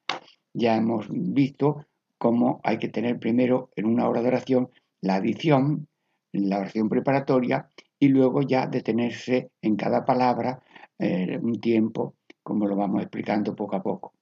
Ya 0.53 0.77
hemos 0.77 1.07
visto 1.09 1.87
cómo 2.19 2.61
hay 2.63 2.77
que 2.77 2.91
tener 2.91 3.19
primero 3.19 3.71
en 3.75 3.87
una 3.87 4.07
hora 4.07 4.21
de 4.21 4.29
oración 4.29 4.69
la 5.01 5.15
adición, 5.15 5.89
la 6.33 6.59
oración 6.59 6.91
preparatoria 6.91 7.71
y 7.99 8.09
luego 8.09 8.43
ya 8.43 8.67
detenerse 8.67 9.51
en 9.63 9.77
cada 9.77 10.05
palabra 10.05 10.63
eh, 10.99 11.39
un 11.41 11.59
tiempo, 11.59 12.17
como 12.43 12.67
lo 12.67 12.77
vamos 12.77 13.01
explicando 13.01 13.57
poco 13.57 13.77
a 13.77 13.83
poco. 13.83 14.13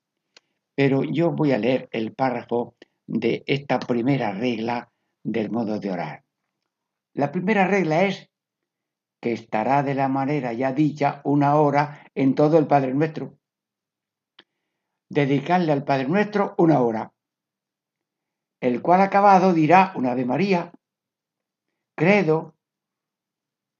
Pero 0.77 1.03
yo 1.03 1.33
voy 1.33 1.51
a 1.51 1.59
leer 1.59 1.89
el 1.91 2.13
párrafo 2.13 2.77
de 3.09 3.43
esta 3.45 3.81
primera 3.81 4.31
regla 4.31 4.89
del 5.23 5.51
modo 5.51 5.79
de 5.79 5.91
orar. 5.91 6.25
La 7.15 7.33
primera 7.33 7.67
regla 7.67 8.05
es 8.05 8.31
que 9.21 9.33
estará 9.33 9.83
de 9.83 9.95
la 9.95 10.09
manera 10.09 10.53
ya 10.53 10.73
dicha 10.73 11.21
una 11.25 11.57
hora 11.57 12.07
en 12.15 12.35
todo 12.35 12.59
el 12.59 12.67
Padre 12.67 12.95
Nuestro. 12.95 13.39
Dedicarle 15.09 15.73
al 15.73 15.85
Padre 15.85 16.09
Nuestro 16.09 16.55
una 16.59 16.81
hora, 16.81 17.13
el 18.61 18.83
cual 18.83 19.01
acabado 19.01 19.53
dirá 19.53 19.93
una 19.97 20.13
Ave 20.13 20.25
María, 20.25 20.73
credo, 21.97 22.57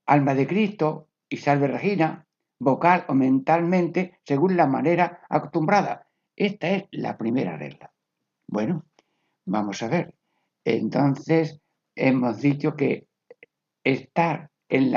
alma 0.07 0.35
de 0.35 0.47
Cristo 0.47 1.09
y 1.29 1.37
salve 1.37 1.69
Regina, 1.69 2.27
vocal 2.59 3.05
o 3.09 3.15
mentalmente 3.15 4.19
según 4.25 4.57
la 4.57 4.67
manera 4.67 5.25
acostumbrada. 5.29 6.09
Esta 6.35 6.71
es 6.71 6.85
la 6.91 7.17
primera 7.17 7.57
regla. 7.57 7.93
Bueno, 8.49 8.87
vamos 9.45 9.83
a 9.83 9.89
ver. 9.89 10.18
Entonces, 10.77 11.61
hemos 11.95 12.41
dicho 12.41 12.77
que 12.77 13.07
estar 13.85 14.51
en, 14.69 14.95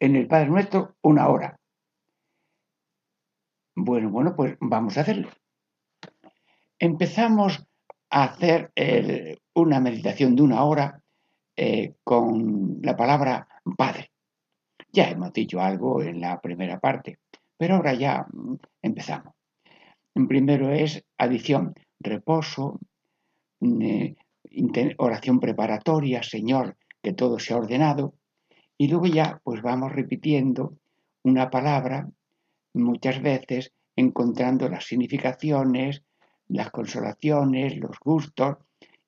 el 0.00 0.26
Padre 0.26 0.48
Nuestro 0.48 0.96
una 1.02 1.28
hora. 1.28 1.58
Bueno, 3.76 4.10
bueno, 4.10 4.34
pues 4.34 4.56
vamos 4.60 4.98
a 4.98 5.02
hacerlo. 5.02 5.30
Empezamos 6.78 7.64
a 8.10 8.24
hacer 8.24 8.72
una 9.54 9.80
meditación 9.80 10.34
de 10.34 10.42
una 10.42 10.64
hora 10.64 11.00
eh, 11.56 11.94
con 12.02 12.80
la 12.82 12.96
palabra 12.96 13.46
Padre. 13.76 14.10
Ya 14.92 15.10
hemos 15.10 15.32
dicho 15.32 15.60
algo 15.60 16.02
en 16.02 16.20
la 16.20 16.40
primera 16.40 16.80
parte, 16.80 17.20
pero 17.56 17.76
ahora 17.76 17.94
ya 17.94 18.26
mm, 18.32 18.54
empezamos. 18.82 19.34
Primero 20.26 20.70
es 20.70 21.04
adición, 21.18 21.72
reposo, 22.00 22.80
mm, 23.60 23.82
eh, 23.82 24.16
oración 24.98 25.40
preparatoria, 25.40 26.22
Señor, 26.22 26.76
que 27.02 27.12
todo 27.12 27.38
sea 27.38 27.56
ordenado. 27.56 28.14
Y 28.76 28.88
luego 28.88 29.06
ya 29.06 29.40
pues 29.44 29.62
vamos 29.62 29.92
repitiendo 29.92 30.76
una 31.22 31.50
palabra 31.50 32.08
muchas 32.72 33.20
veces 33.20 33.72
encontrando 33.96 34.68
las 34.68 34.84
significaciones, 34.84 36.02
las 36.48 36.70
consolaciones, 36.70 37.76
los 37.78 37.98
gustos, 38.00 38.56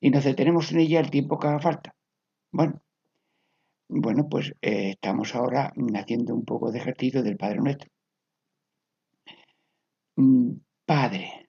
y 0.01 0.11
nos 0.11 0.25
detenemos 0.25 0.73
en 0.73 0.81
ella 0.81 1.01
el 1.01 1.11
tiempo 1.11 1.39
que 1.39 1.49
haga 1.49 1.61
falta. 1.61 1.95
Bueno, 2.51 2.83
bueno 3.89 4.29
pues 4.29 4.53
eh, 4.61 4.91
estamos 4.91 5.35
ahora 5.35 5.73
haciendo 5.95 6.35
un 6.35 6.45
poco 6.45 6.71
de 6.71 6.79
ejercicio 6.79 7.23
del 7.23 7.37
Padre 7.37 7.59
Nuestro. 7.61 7.91
Mm, 10.17 10.57
padre. 10.85 11.42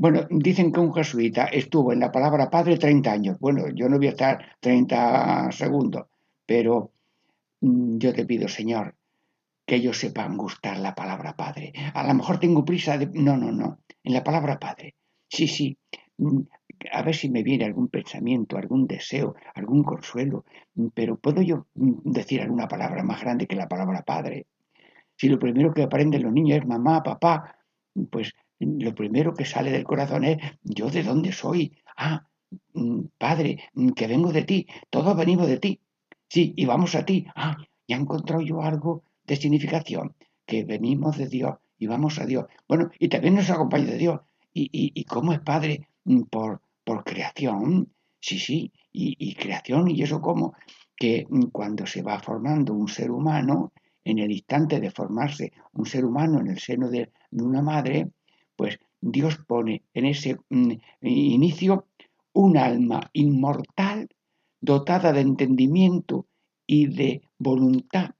Bueno, 0.00 0.28
dicen 0.30 0.70
que 0.70 0.78
un 0.78 0.94
jesuita 0.94 1.46
estuvo 1.46 1.92
en 1.92 1.98
la 1.98 2.12
palabra 2.12 2.48
padre 2.48 2.78
30 2.78 3.10
años. 3.10 3.36
Bueno, 3.40 3.68
yo 3.74 3.88
no 3.88 3.96
voy 3.96 4.06
a 4.06 4.10
estar 4.10 4.38
30 4.60 5.50
segundos, 5.50 6.06
pero 6.46 6.92
mm, 7.60 7.98
yo 7.98 8.14
te 8.14 8.24
pido, 8.24 8.46
Señor, 8.46 8.94
que 9.66 9.74
ellos 9.74 9.98
sepan 9.98 10.36
gustar 10.36 10.78
la 10.78 10.94
palabra 10.94 11.34
padre. 11.34 11.72
A 11.94 12.06
lo 12.06 12.14
mejor 12.14 12.38
tengo 12.38 12.64
prisa 12.64 12.96
de... 12.96 13.10
No, 13.12 13.36
no, 13.36 13.50
no. 13.50 13.80
En 14.04 14.12
la 14.12 14.22
palabra 14.22 14.60
padre. 14.60 14.94
Sí, 15.28 15.48
sí. 15.48 15.76
Mm, 16.18 16.42
a 16.92 17.02
ver 17.02 17.16
si 17.16 17.28
me 17.28 17.42
viene 17.42 17.64
algún 17.64 17.88
pensamiento, 17.88 18.56
algún 18.56 18.86
deseo, 18.86 19.34
algún 19.56 19.82
consuelo. 19.82 20.44
Mm, 20.76 20.86
pero 20.94 21.16
¿puedo 21.18 21.42
yo 21.42 21.66
decir 21.74 22.40
alguna 22.40 22.68
palabra 22.68 23.02
más 23.02 23.20
grande 23.20 23.48
que 23.48 23.56
la 23.56 23.66
palabra 23.66 24.02
padre? 24.02 24.46
Si 25.16 25.28
lo 25.28 25.40
primero 25.40 25.74
que 25.74 25.82
aprenden 25.82 26.22
los 26.22 26.32
niños 26.32 26.58
es 26.58 26.66
mamá, 26.68 27.02
papá, 27.02 27.56
pues 28.12 28.32
lo 28.60 28.94
primero 28.94 29.34
que 29.34 29.44
sale 29.44 29.70
del 29.70 29.84
corazón 29.84 30.24
es 30.24 30.38
yo 30.62 30.90
de 30.90 31.02
dónde 31.02 31.32
soy. 31.32 31.76
Ah, 31.96 32.26
padre, 33.18 33.64
que 33.94 34.06
vengo 34.06 34.32
de 34.32 34.42
ti. 34.42 34.66
Todos 34.90 35.16
venimos 35.16 35.46
de 35.46 35.58
ti. 35.58 35.80
Sí, 36.28 36.54
y 36.56 36.66
vamos 36.66 36.94
a 36.94 37.04
ti. 37.04 37.26
Ah, 37.34 37.56
ya 37.86 37.96
he 37.96 38.00
encontrado 38.00 38.42
yo 38.42 38.62
algo 38.62 39.04
de 39.24 39.36
significación, 39.36 40.14
que 40.46 40.64
venimos 40.64 41.16
de 41.16 41.28
Dios 41.28 41.56
y 41.78 41.86
vamos 41.86 42.18
a 42.18 42.26
Dios. 42.26 42.46
Bueno, 42.66 42.90
y 42.98 43.08
también 43.08 43.34
nos 43.34 43.50
acompaña 43.50 43.86
de 43.86 43.98
Dios. 43.98 44.20
Y, 44.52 44.68
y, 44.72 45.04
cómo 45.04 45.32
es 45.32 45.40
Padre 45.40 45.88
mm, 46.04 46.22
por, 46.22 46.62
por 46.82 47.04
creación, 47.04 47.92
sí, 48.18 48.40
sí, 48.40 48.72
y, 48.90 49.34
creación, 49.34 49.88
y 49.88 50.02
eso 50.02 50.20
como 50.20 50.54
que 50.96 51.26
mm, 51.28 51.50
cuando 51.52 51.86
se 51.86 52.02
va 52.02 52.18
formando 52.18 52.74
un 52.74 52.88
ser 52.88 53.12
humano, 53.12 53.72
en 54.04 54.18
el 54.18 54.32
instante 54.32 54.80
de 54.80 54.90
formarse 54.90 55.52
un 55.74 55.84
ser 55.84 56.04
humano 56.04 56.40
en 56.40 56.48
el 56.48 56.58
seno 56.58 56.88
de, 56.88 57.12
una 57.30 57.62
madre, 57.62 58.10
pues 58.58 58.80
Dios 59.00 59.38
pone 59.46 59.84
en 59.94 60.04
ese 60.04 60.36
mm, 60.50 60.72
inicio 61.02 61.86
un 62.32 62.58
alma 62.58 63.08
inmortal 63.12 64.08
dotada 64.60 65.12
de 65.12 65.20
entendimiento 65.20 66.26
y 66.66 66.88
de 66.88 67.22
voluntad 67.38 68.10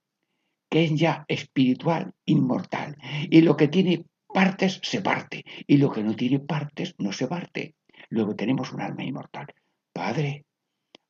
que 0.70 0.84
es 0.84 0.94
ya 0.94 1.24
espiritual, 1.28 2.14
inmortal. 2.24 2.96
Y 3.30 3.40
lo 3.40 3.56
que 3.56 3.68
tiene 3.68 4.04
partes 4.32 4.80
se 4.82 5.00
parte. 5.00 5.44
Y 5.66 5.78
lo 5.78 5.90
que 5.90 6.04
no 6.04 6.14
tiene 6.14 6.38
partes 6.40 6.94
no 6.98 7.12
se 7.12 7.26
parte. 7.26 7.74
Luego 8.10 8.36
tenemos 8.36 8.72
un 8.72 8.82
alma 8.82 9.02
inmortal. 9.02 9.46
Padre, 9.92 10.44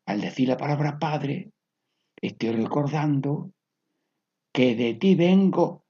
al 0.06 0.20
decir 0.20 0.48
la 0.48 0.56
palabra 0.56 0.98
Padre, 0.98 1.50
estoy 2.16 2.52
recordando 2.52 3.50
que 4.52 4.74
de 4.74 4.94
ti 4.94 5.14
vengo, 5.14 5.84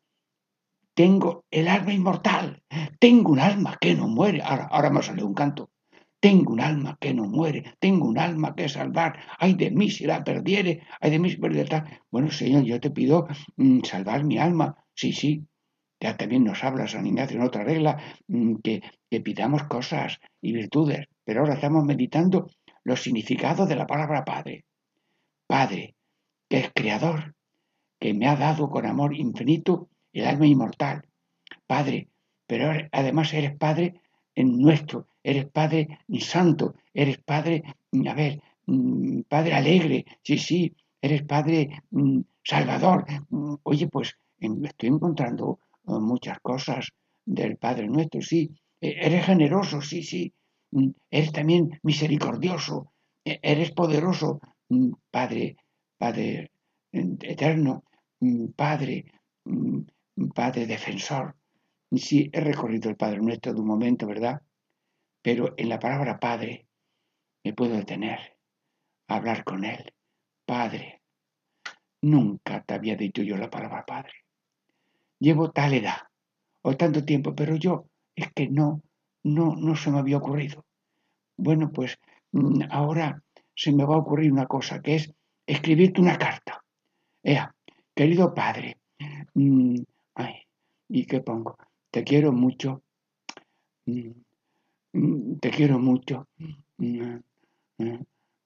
tengo 0.98 1.44
el 1.52 1.68
alma 1.68 1.92
inmortal, 1.92 2.60
tengo 2.98 3.30
un 3.30 3.38
alma 3.38 3.78
que 3.80 3.94
no 3.94 4.08
muere. 4.08 4.42
Ahora, 4.42 4.64
ahora 4.64 4.90
me 4.90 5.00
sale 5.00 5.22
un 5.22 5.32
canto. 5.32 5.70
Tengo 6.18 6.52
un 6.52 6.60
alma 6.60 6.98
que 7.00 7.14
no 7.14 7.24
muere, 7.28 7.76
tengo 7.78 8.08
un 8.08 8.18
alma 8.18 8.56
que 8.56 8.68
salvar. 8.68 9.16
Ay 9.38 9.54
de 9.54 9.70
mí 9.70 9.92
si 9.92 10.06
la 10.06 10.24
perdiere, 10.24 10.82
ay 11.00 11.12
de 11.12 11.20
mí 11.20 11.30
si 11.30 11.36
perdiere. 11.36 11.84
Bueno, 12.10 12.32
Señor, 12.32 12.64
yo 12.64 12.80
te 12.80 12.90
pido 12.90 13.28
mm, 13.56 13.82
salvar 13.84 14.24
mi 14.24 14.38
alma. 14.38 14.74
Sí, 14.92 15.12
sí. 15.12 15.46
Ya 16.00 16.16
también 16.16 16.42
nos 16.42 16.64
habla 16.64 16.88
San 16.88 17.06
Ignacio 17.06 17.36
en 17.36 17.46
otra 17.46 17.62
regla 17.62 18.02
mm, 18.26 18.56
que, 18.56 18.82
que 19.08 19.20
pidamos 19.20 19.62
cosas 19.68 20.18
y 20.42 20.52
virtudes. 20.52 21.06
Pero 21.22 21.42
ahora 21.42 21.54
estamos 21.54 21.84
meditando 21.84 22.48
los 22.82 23.00
significados 23.00 23.68
de 23.68 23.76
la 23.76 23.86
palabra 23.86 24.24
Padre. 24.24 24.64
Padre, 25.46 25.94
que 26.48 26.58
es 26.58 26.72
creador, 26.74 27.36
que 28.00 28.14
me 28.14 28.26
ha 28.26 28.34
dado 28.34 28.68
con 28.68 28.84
amor 28.84 29.14
infinito 29.14 29.90
el 30.12 30.26
alma 30.26 30.46
inmortal. 30.46 31.02
Padre, 31.66 32.08
pero 32.46 32.70
además 32.92 33.32
eres 33.34 33.56
Padre 33.56 34.00
en 34.34 34.58
nuestro, 34.58 35.08
eres 35.22 35.46
Padre 35.46 35.98
Santo, 36.20 36.74
eres 36.94 37.18
Padre, 37.18 37.62
a 38.06 38.14
ver, 38.14 38.40
mm, 38.66 39.22
Padre 39.28 39.54
alegre, 39.54 40.04
sí, 40.22 40.38
sí, 40.38 40.74
eres 41.00 41.22
Padre 41.22 41.82
mm, 41.90 42.20
Salvador. 42.42 43.04
Mm, 43.30 43.54
oye, 43.62 43.88
pues 43.88 44.16
estoy 44.40 44.88
encontrando 44.88 45.58
uh, 45.84 46.00
muchas 46.00 46.38
cosas 46.40 46.92
del 47.24 47.56
Padre 47.56 47.88
nuestro, 47.88 48.22
sí. 48.22 48.50
E, 48.80 48.94
eres 49.06 49.26
generoso, 49.26 49.80
sí, 49.82 50.02
sí. 50.02 50.32
Eres 51.10 51.32
también 51.32 51.78
misericordioso, 51.82 52.92
e, 53.24 53.40
eres 53.42 53.72
poderoso, 53.72 54.40
Padre, 55.10 55.56
Padre 55.96 56.50
eterno, 56.92 57.84
Padre, 58.54 59.06
Padre 60.34 60.66
defensor. 60.66 61.36
Sí, 61.92 62.30
he 62.32 62.40
recorrido 62.40 62.90
el 62.90 62.96
Padre 62.96 63.20
nuestro 63.20 63.54
de 63.54 63.60
un 63.60 63.66
momento, 63.66 64.06
¿verdad? 64.06 64.42
pero 65.22 65.54
en 65.56 65.68
la 65.68 65.78
palabra 65.78 66.18
Padre 66.18 66.66
me 67.44 67.52
puedo 67.52 67.76
detener, 67.76 68.38
hablar 69.08 69.44
con 69.44 69.64
Él. 69.64 69.92
Padre, 70.46 71.02
nunca 72.02 72.62
te 72.62 72.74
había 72.74 72.96
dicho 72.96 73.22
yo 73.22 73.36
la 73.36 73.50
palabra 73.50 73.84
Padre. 73.84 74.12
Llevo 75.18 75.50
tal 75.50 75.74
edad 75.74 75.98
o 76.62 76.76
tanto 76.76 77.04
tiempo, 77.04 77.34
pero 77.34 77.56
yo 77.56 77.90
es 78.14 78.32
que 78.32 78.48
no, 78.48 78.82
no, 79.24 79.54
no 79.56 79.76
se 79.76 79.90
me 79.90 79.98
había 79.98 80.18
ocurrido. 80.18 80.64
Bueno, 81.36 81.70
pues 81.70 81.98
mm, 82.32 82.62
ahora 82.70 83.22
se 83.54 83.72
me 83.72 83.84
va 83.84 83.96
a 83.96 83.98
ocurrir 83.98 84.32
una 84.32 84.46
cosa, 84.46 84.80
que 84.80 84.94
es 84.94 85.12
escribirte 85.46 86.00
una 86.00 86.16
carta. 86.16 86.64
Ea, 87.22 87.54
querido 87.94 88.32
Padre, 88.32 88.78
mm, 89.34 89.82
¿y 90.88 91.06
qué 91.06 91.20
pongo? 91.20 91.56
Te 91.90 92.04
quiero 92.04 92.32
mucho. 92.32 92.82
Mm, 93.86 94.12
Mm, 94.92 95.38
te 95.40 95.50
quiero 95.50 95.78
mucho, 95.78 96.26
mm, 96.78 97.18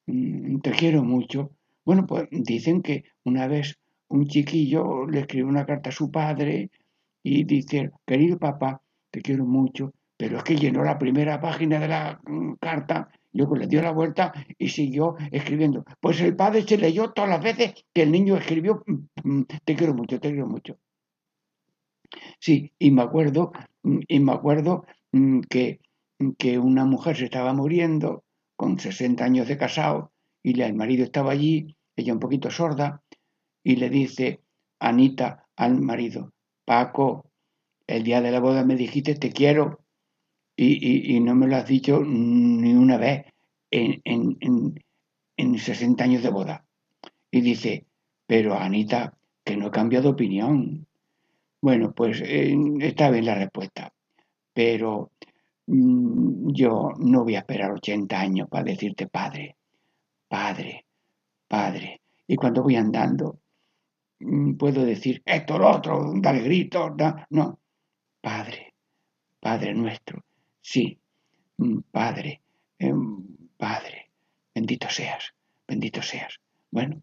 mm, 0.07 0.61
te 0.61 0.71
quiero 0.73 1.03
mucho. 1.05 1.51
Bueno, 1.85 2.07
pues 2.07 2.29
dicen 2.31 2.83
que 2.83 3.05
una 3.25 3.47
vez 3.49 3.79
un 4.09 4.27
chiquillo 4.27 5.07
le 5.07 5.21
escribe 5.21 5.49
una 5.49 5.67
carta 5.67 5.91
a 5.91 5.93
su 5.93 6.11
padre 6.11 6.71
y 7.23 7.45
dice, 7.45 7.91
querido 8.07 8.39
papá, 8.39 8.83
te 9.11 9.21
quiero 9.23 9.45
mucho, 9.47 9.93
pero 10.17 10.39
es 10.39 10.45
que 10.45 10.57
llenó 10.57 10.85
la 10.85 10.99
primera 10.99 11.41
página 11.41 11.79
de 11.81 11.89
la 11.89 12.21
carta, 12.61 13.09
luego 13.33 13.57
le 13.57 13.67
dio 13.67 13.83
la 13.83 13.93
vuelta 13.93 14.33
y 14.59 14.69
siguió 14.69 15.17
escribiendo. 15.31 15.85
Pues 16.01 16.21
el 16.21 16.37
padre 16.37 16.63
se 16.63 16.79
leyó 16.79 17.13
todas 17.13 17.31
las 17.31 17.43
veces 17.43 17.75
que 17.95 18.03
el 18.03 18.13
niño 18.13 18.37
escribió, 18.37 18.85
te 19.65 19.77
quiero 19.77 19.95
mucho, 19.95 20.21
te 20.21 20.31
quiero 20.31 20.47
mucho. 20.47 20.77
Sí, 22.43 22.73
y 22.81 22.91
me 22.91 23.03
acuerdo, 23.03 23.53
y 23.85 24.19
me 24.19 24.33
acuerdo 24.33 24.85
que 25.49 25.79
que 26.39 26.59
una 26.59 26.85
mujer 26.85 27.17
se 27.17 27.27
estaba 27.27 27.53
muriendo 27.53 28.25
con 28.57 28.81
60 28.81 29.25
años 29.25 29.47
de 29.47 29.59
casado 29.59 30.13
y 30.43 30.61
el 30.61 30.75
marido 30.75 31.05
estaba 31.05 31.33
allí, 31.33 31.77
ella 31.97 32.13
un 32.13 32.19
poquito 32.19 32.51
sorda, 32.51 33.03
y 33.63 33.77
le 33.77 33.89
dice 33.91 34.41
Anita 34.81 35.47
al 35.55 35.81
marido, 35.81 36.33
Paco, 36.65 37.31
el 37.87 38.03
día 38.03 38.21
de 38.21 38.33
la 38.33 38.41
boda 38.41 38.65
me 38.65 38.75
dijiste 38.75 39.15
te 39.15 39.31
quiero 39.31 39.81
y, 40.57 41.21
no 41.21 41.37
me 41.37 41.47
lo 41.47 41.57
has 41.57 41.67
dicho 41.67 42.01
ni 42.05 42.75
una 42.75 42.99
vez 42.99 43.27
en, 43.71 44.01
en, 44.05 44.75
en, 45.37 45.59
60 45.59 46.05
años 46.05 46.23
de 46.23 46.31
boda. 46.31 46.65
Y 47.31 47.41
dice, 47.41 47.87
pero 48.27 48.59
Anita, 48.59 49.17
que 49.45 49.57
no 49.57 49.69
he 49.69 49.71
cambiado 49.71 50.11
opinión. 50.11 50.87
Bueno, 51.63 51.93
pues 51.95 52.21
eh, 52.21 52.55
está 52.81 53.11
bien 53.11 53.25
la 53.25 53.37
respuesta, 53.37 53.93
pero 54.53 55.13
Mm, 55.67 56.53
yo 56.53 56.91
no 56.99 57.25
voy 57.25 57.37
a 57.37 57.41
esperar 57.41 57.73
80 57.73 58.21
años 58.21 58.49
para 58.49 58.65
decirte 58.65 59.07
padre, 59.07 59.57
padre, 60.29 60.87
padre. 61.49 62.01
Y 62.27 62.37
cuando 62.37 62.63
voy 62.63 62.77
andando, 62.77 63.39
mm, 64.21 64.55
puedo 64.57 64.85
decir 64.85 65.23
esto, 65.25 65.59
lo 65.59 65.71
otro, 65.71 66.13
dar 66.17 66.41
gritos, 66.43 66.93
no, 67.31 67.61
padre, 68.21 68.75
padre 69.41 69.75
nuestro, 69.75 70.25
sí, 70.61 70.99
mm, 71.59 71.79
padre, 71.91 72.43
em, 72.79 73.25
padre, 73.57 74.11
bendito 74.55 74.89
seas, 74.91 75.35
bendito 75.67 76.03
seas. 76.03 76.39
Bueno, 76.71 77.03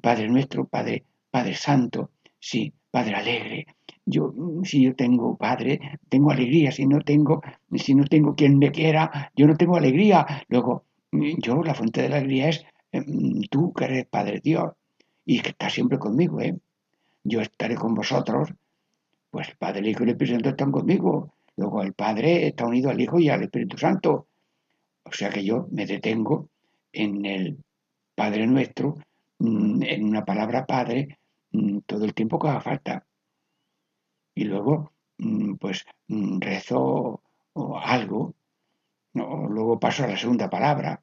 Padre 0.00 0.28
nuestro, 0.28 0.68
Padre, 0.68 1.04
Padre 1.30 1.54
Santo, 1.54 2.12
sí, 2.38 2.72
Padre 2.90 3.14
alegre. 3.16 3.66
Yo, 4.10 4.34
si 4.64 4.82
yo 4.82 4.94
tengo 4.94 5.36
Padre, 5.36 5.98
tengo 6.08 6.30
alegría. 6.32 6.72
Si 6.72 6.86
no 6.86 7.00
tengo, 7.00 7.42
si 7.76 7.94
no 7.94 8.04
tengo 8.04 8.34
quien 8.34 8.58
me 8.58 8.70
quiera, 8.72 9.30
yo 9.36 9.46
no 9.46 9.56
tengo 9.56 9.76
alegría. 9.76 10.26
Luego, 10.48 10.84
yo, 11.12 11.62
la 11.62 11.74
fuente 11.74 12.02
de 12.02 12.08
la 12.08 12.16
alegría 12.16 12.48
es 12.48 12.64
em, 12.92 13.42
tú, 13.50 13.72
que 13.72 13.84
eres 13.84 14.06
Padre 14.06 14.40
Dios 14.42 14.72
y 15.24 15.40
que 15.40 15.50
estás 15.50 15.72
siempre 15.72 15.98
conmigo, 15.98 16.40
¿eh? 16.40 16.56
Yo 17.22 17.40
estaré 17.40 17.76
con 17.76 17.94
vosotros. 17.94 18.48
Pues 19.30 19.48
el 19.50 19.56
Padre, 19.56 19.80
el 19.80 19.88
Hijo 19.88 20.02
y 20.02 20.04
el 20.04 20.10
Espíritu 20.10 20.34
Santo 20.34 20.48
están 20.50 20.72
conmigo. 20.72 21.34
Luego 21.56 21.82
el 21.82 21.92
Padre 21.92 22.48
está 22.48 22.66
unido 22.66 22.90
al 22.90 23.00
Hijo 23.00 23.20
y 23.20 23.28
al 23.28 23.42
Espíritu 23.42 23.78
Santo. 23.78 24.26
O 25.04 25.12
sea 25.12 25.30
que 25.30 25.44
yo 25.44 25.68
me 25.70 25.86
detengo 25.86 26.48
en 26.92 27.24
el 27.24 27.58
Padre 28.14 28.46
nuestro, 28.46 28.96
mm, 29.38 29.82
en 29.82 30.04
una 30.04 30.24
palabra 30.24 30.66
Padre, 30.66 31.18
mm, 31.52 31.78
todo 31.86 32.04
el 32.04 32.14
tiempo 32.14 32.38
que 32.38 32.48
haga 32.48 32.60
falta. 32.60 33.04
Y 34.40 34.44
luego, 34.44 34.92
mm, 35.18 35.54
pues, 35.56 35.84
rezo 36.08 37.22
algo, 37.82 38.34
luego 39.12 39.78
paso 39.78 40.04
a 40.04 40.06
la 40.06 40.16
segunda 40.16 40.48
palabra, 40.48 41.02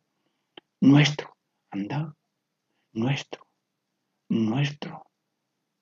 nuestro, 0.81 1.37
anda, 1.69 2.15
nuestro, 2.93 3.45
nuestro, 4.29 5.05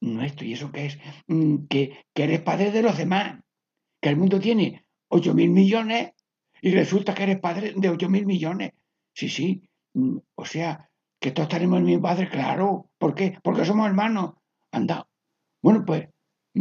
nuestro. 0.02 0.46
¿Y 0.46 0.54
eso 0.54 0.72
qué 0.72 0.86
es? 0.88 1.00
Que, 1.70 2.06
que 2.14 2.24
eres 2.24 2.42
padre 2.42 2.72
de 2.72 2.82
los 2.82 2.98
demás, 2.98 3.40
que 4.02 4.10
el 4.10 4.18
mundo 4.18 4.40
tiene 4.40 4.86
8 5.08 5.34
mil 5.34 5.52
millones 5.52 6.12
y 6.62 6.72
resulta 6.72 7.14
que 7.16 7.24
eres 7.24 7.40
padre 7.40 7.74
de 7.76 7.90
8 7.90 8.10
mil 8.10 8.26
millones. 8.26 8.74
Sí, 9.14 9.30
sí, 9.30 9.70
Mm, 9.96 10.18
o 10.36 10.46
sea, 10.46 10.90
que 11.22 11.32
todos 11.32 11.50
tenemos 11.50 11.80
el 11.80 11.86
mismo 11.86 12.02
Padre, 12.04 12.30
claro. 12.30 12.92
¿Por 12.98 13.16
qué? 13.16 13.38
Porque 13.42 13.66
somos 13.66 13.88
hermanos. 13.88 14.34
Anda. 14.72 15.08
Bueno, 15.62 15.86
pues, 15.86 16.10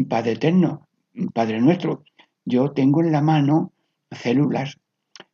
Padre 0.09 0.33
Eterno, 0.33 0.89
Padre 1.33 1.61
nuestro, 1.61 2.03
yo 2.45 2.73
tengo 2.73 3.01
en 3.01 3.13
la 3.13 3.23
mano 3.23 3.73
células, 4.11 4.79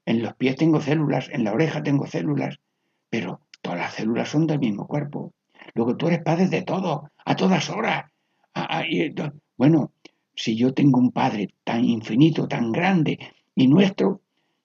en 0.05 0.23
los 0.23 0.35
pies 0.35 0.57
tengo 0.57 0.81
células, 0.81 1.29
en 1.33 1.45
la 1.45 1.53
oreja 1.53 1.83
tengo 1.83 2.07
células, 2.07 2.61
pero 3.09 3.41
todas 3.63 3.79
las 3.79 3.95
células 3.95 4.29
son 4.29 4.47
del 4.47 4.59
mismo 4.59 4.87
cuerpo. 4.87 5.33
Luego 5.75 5.97
tú 5.97 6.09
eres 6.09 6.23
Padre 6.23 6.49
de 6.49 6.63
todo, 6.63 7.11
a 7.25 7.37
todas 7.37 7.71
horas. 7.71 8.05
bueno, 9.57 9.93
si 10.35 10.57
yo 10.57 10.75
tengo 10.75 10.99
un 10.99 11.11
Padre 11.11 11.49
tan 11.65 11.85
infinito, 11.85 12.47
tan 12.47 12.71
grande 12.71 13.19
y 13.55 13.67
nuestro, 13.67 14.21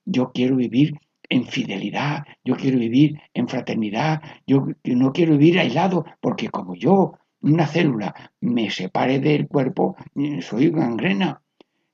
yo 0.06 0.32
quiero 0.34 0.58
vivir 0.58 1.00
en 1.30 1.46
fidelidad, 1.46 2.24
yo 2.44 2.56
quiero 2.56 2.78
vivir 2.80 3.20
en 3.34 3.48
fraternidad, 3.48 4.22
yo 4.46 4.68
no 4.84 5.12
quiero 5.12 5.38
vivir 5.38 5.60
aislado, 5.60 6.06
porque 6.22 6.50
como 6.50 6.76
yo, 6.76 7.18
una 7.46 7.68
célula, 7.68 8.14
me 8.42 8.70
separe 8.72 9.20
del 9.20 9.48
cuerpo, 9.48 9.96
soy 10.42 10.72
gangrena. 10.72 11.42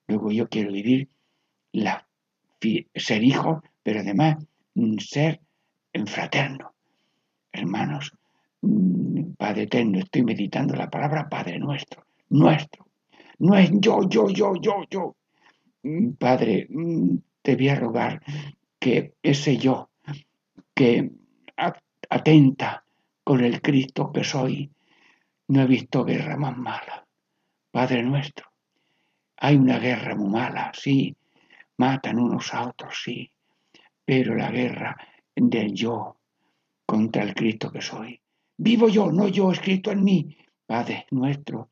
Luego 0.07 0.31
yo 0.31 0.47
quiero 0.47 0.71
vivir 0.71 1.09
ser 2.95 3.23
hijo, 3.23 3.61
pero 3.83 3.99
además 3.99 4.37
mm, 4.75 4.97
ser 4.99 5.41
fraterno. 6.05 6.73
Hermanos, 7.51 8.13
mm, 8.61 9.33
Padre 9.37 9.63
eterno, 9.63 9.99
estoy 9.99 10.23
meditando 10.23 10.73
la 10.75 10.89
palabra 10.89 11.27
Padre 11.27 11.59
nuestro, 11.59 12.05
nuestro. 12.29 12.87
No 13.39 13.57
es 13.57 13.71
yo, 13.73 14.07
yo, 14.07 14.29
yo, 14.29 14.53
yo, 14.55 14.83
yo. 14.89 15.15
Mm, 15.83 16.11
Padre, 16.11 16.67
te 17.41 17.55
voy 17.55 17.69
a 17.69 17.75
rogar 17.75 18.21
que 18.79 19.15
ese 19.21 19.57
yo 19.57 19.89
que 20.73 21.11
atenta 22.09 22.85
con 23.23 23.43
el 23.43 23.61
Cristo 23.61 24.11
que 24.11 24.23
soy, 24.23 24.71
no 25.51 25.63
he 25.63 25.67
visto 25.67 26.05
guerra 26.05 26.37
más 26.37 26.57
mala. 26.57 27.05
Padre 27.71 28.03
nuestro, 28.03 28.47
hay 29.35 29.57
una 29.57 29.79
guerra 29.79 30.15
muy 30.15 30.29
mala, 30.29 30.71
sí, 30.73 31.13
matan 31.75 32.19
unos 32.19 32.53
a 32.53 32.69
otros, 32.69 33.01
sí, 33.03 33.29
pero 34.05 34.33
la 34.33 34.49
guerra 34.49 34.95
del 35.35 35.73
yo 35.73 36.15
contra 36.85 37.23
el 37.23 37.33
Cristo 37.33 37.69
que 37.69 37.81
soy. 37.81 38.17
Vivo 38.55 38.87
yo, 38.87 39.11
no 39.11 39.27
yo 39.27 39.51
escrito 39.51 39.91
en 39.91 40.05
mí, 40.05 40.37
Padre 40.65 41.05
nuestro, 41.11 41.69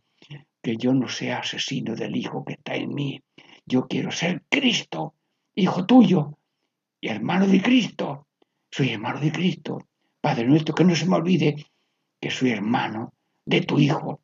que 0.62 0.76
yo 0.76 0.94
no 0.94 1.08
sea 1.08 1.39
asesino 1.39 1.96
del 1.96 2.18
Hijo 2.18 2.44
que 2.44 2.54
está 2.54 2.76
en 2.76 2.94
mí. 2.94 3.22
Yo 3.65 3.88
quiero 3.88 4.12
ser 4.12 4.44
Cristo, 4.50 5.13
Hijo 5.56 5.86
tuyo, 5.86 6.38
y 7.00 7.08
hermano 7.08 7.48
de 7.48 7.62
Cristo. 7.62 8.28
Soy 8.70 8.89
hermano 8.89 9.22
de 9.22 9.32
Cristo. 9.32 9.88
Padre 10.20 10.46
nuestro, 10.46 10.76
que 10.76 10.84
no 10.84 10.94
se 10.96 11.06
me 11.06 11.15
olvide 11.15 11.65
que 12.20 12.30
soy 12.30 12.52
hermano 12.52 13.13
de 13.50 13.62
tu 13.62 13.80
Hijo. 13.80 14.22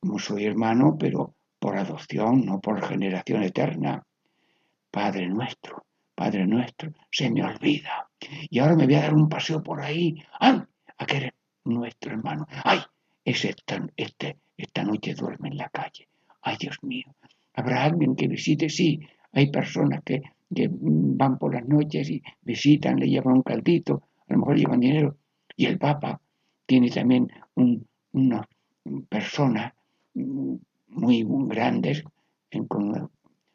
Como 0.00 0.18
soy 0.18 0.44
hermano, 0.44 0.96
pero 0.96 1.34
por 1.58 1.76
adopción, 1.76 2.46
no 2.46 2.60
por 2.60 2.80
generación 2.86 3.42
eterna. 3.42 4.04
Padre 4.90 5.28
nuestro, 5.28 5.84
Padre 6.14 6.46
nuestro, 6.46 6.92
se 7.10 7.28
me 7.30 7.42
olvida. 7.42 8.08
Y 8.48 8.60
ahora 8.60 8.76
me 8.76 8.86
voy 8.86 8.94
a 8.94 9.02
dar 9.02 9.14
un 9.14 9.28
paseo 9.28 9.62
por 9.62 9.80
ahí. 9.80 10.14
¡Ay! 10.38 10.62
A 10.96 11.06
que 11.06 11.16
eres 11.16 11.32
nuestro 11.64 12.12
hermano. 12.12 12.46
¡Ay! 12.64 12.78
Ese 13.24 13.54
este, 13.96 14.36
esta 14.56 14.84
noche 14.84 15.14
duerme 15.14 15.48
en 15.48 15.58
la 15.58 15.68
calle. 15.68 16.08
¡Ay, 16.42 16.56
Dios 16.60 16.78
mío! 16.82 17.06
¿Habrá 17.54 17.82
alguien 17.82 18.14
que 18.14 18.28
visite? 18.28 18.68
Sí, 18.68 19.00
hay 19.32 19.50
personas 19.50 20.02
que 20.04 20.22
van 20.50 21.38
por 21.38 21.52
las 21.52 21.66
noches 21.66 22.08
y 22.08 22.22
visitan, 22.42 23.00
le 23.00 23.08
llevan 23.08 23.34
un 23.34 23.42
caldito, 23.42 24.04
a 24.28 24.32
lo 24.32 24.38
mejor 24.38 24.56
llevan 24.56 24.80
dinero. 24.80 25.16
Y 25.56 25.66
el 25.66 25.78
Papa 25.78 26.20
tiene 26.64 26.88
también 26.90 27.30
un, 27.54 27.86
unas 28.12 28.46
personas 29.08 29.72
muy, 30.14 31.26
grandes, 31.48 32.04
con 32.66 33.10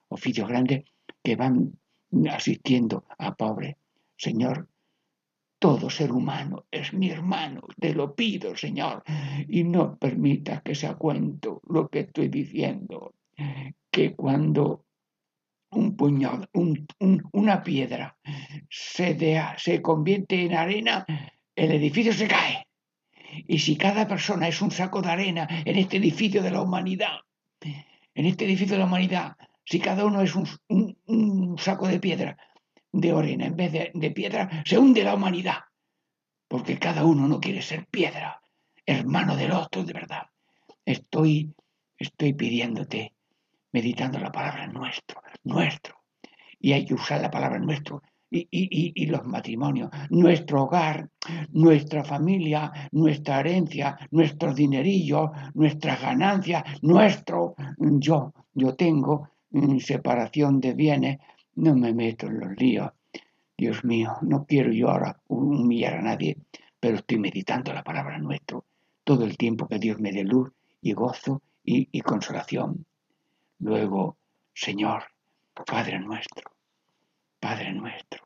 oficios 0.09 0.47
grandes, 0.47 0.83
que 1.23 1.35
van 1.35 1.73
asistiendo 2.29 3.05
a 3.17 3.33
pobres. 3.35 3.75
Señor, 4.15 4.67
todo 5.59 5.89
ser 5.89 6.11
humano 6.11 6.65
es 6.69 6.93
mi 6.93 7.09
hermano, 7.09 7.61
te 7.79 7.93
lo 7.93 8.15
pido, 8.15 8.55
Señor, 8.55 9.03
y 9.47 9.63
no 9.63 9.95
permitas 9.97 10.61
que 10.61 10.75
sea 10.75 10.95
cuento 10.95 11.61
lo 11.67 11.87
que 11.87 12.01
estoy 12.01 12.27
diciendo, 12.27 13.13
que 13.89 14.13
cuando 14.13 14.83
un 15.71 15.95
puñado, 15.95 16.47
una 17.31 17.63
piedra 17.63 18.17
se, 18.69 19.17
se 19.57 19.81
convierte 19.81 20.43
en 20.43 20.53
arena, 20.53 21.05
el 21.55 21.71
edificio 21.71 22.13
se 22.13 22.27
cae. 22.27 22.62
Y 23.47 23.59
si 23.59 23.75
cada 23.75 24.07
persona 24.07 24.47
es 24.47 24.61
un 24.61 24.71
saco 24.71 25.01
de 25.01 25.11
arena 25.11 25.47
en 25.65 25.77
este 25.77 25.97
edificio 25.97 26.41
de 26.41 26.51
la 26.51 26.61
humanidad, 26.61 27.19
en 27.61 28.25
este 28.25 28.45
edificio 28.45 28.75
de 28.75 28.79
la 28.79 28.85
humanidad, 28.85 29.35
si 29.65 29.79
cada 29.79 30.05
uno 30.05 30.21
es 30.21 30.33
un, 30.35 31.55
saco 31.57 31.87
de 31.87 31.99
piedra, 31.99 32.37
de 32.91 33.11
arena 33.11 33.45
en 33.45 33.55
vez 33.55 33.71
de, 33.71 33.91
de, 33.93 34.11
piedra, 34.11 34.63
se 34.65 34.77
hunde 34.77 35.03
la 35.03 35.15
humanidad. 35.15 35.59
Porque 36.47 36.77
cada 36.77 37.05
uno 37.05 37.27
no 37.27 37.39
quiere 37.39 37.61
ser 37.61 37.87
piedra, 37.87 38.41
hermano 38.85 39.35
del 39.35 39.51
otro 39.51 39.83
de 39.83 39.93
verdad. 39.93 40.27
Estoy, 40.85 41.53
estoy 41.97 42.33
pidiéndote 42.33 43.13
meditando 43.71 44.19
la 44.19 44.31
palabra 44.31 44.67
nuestro, 44.67 45.21
nuestro. 45.43 46.03
Y 46.59 46.73
hay 46.73 46.85
que 46.85 46.93
usar 46.93 47.21
la 47.21 47.31
palabra 47.31 47.59
nuestro 47.59 48.03
y, 48.33 49.05
los 49.05 49.25
matrimonios, 49.25 49.89
nuestro 50.09 50.63
hogar, 50.63 51.09
nuestra 51.51 52.03
familia, 52.03 52.71
nuestra 52.91 53.39
herencia, 53.39 53.97
nuestros 54.11 54.55
dinerillos, 54.55 55.29
nuestras 55.53 56.01
ganancias, 56.01 56.63
nuestro 56.81 57.55
yo. 57.77 58.33
Yo 58.53 58.75
tengo 58.75 59.29
separación 59.79 60.59
de 60.59 60.73
bienes, 60.73 61.19
no 61.55 61.75
me 61.75 61.93
meto 61.93 62.27
en 62.27 62.39
los 62.39 62.57
líos. 62.57 62.91
Dios 63.55 63.83
mío, 63.83 64.13
no 64.21 64.45
quiero 64.45 64.71
yo 64.71 64.89
ahora 64.89 65.19
humillar 65.27 65.95
a 65.95 66.01
nadie, 66.01 66.37
pero 66.79 66.97
estoy 66.97 67.19
meditando 67.19 67.71
la 67.71 67.83
palabra 67.83 68.17
nuestro 68.17 68.65
todo 69.03 69.25
el 69.25 69.37
tiempo 69.37 69.67
que 69.67 69.79
Dios 69.79 69.99
me 69.99 70.11
dé 70.11 70.23
luz 70.23 70.49
y 70.81 70.93
gozo 70.93 71.41
y 71.65 72.01
consolación. 72.01 72.85
Luego, 73.59 74.17
Señor, 74.53 75.03
Padre 75.65 75.99
nuestro, 75.99 76.52
Padre 77.43 77.73
nuestro. 77.73 78.25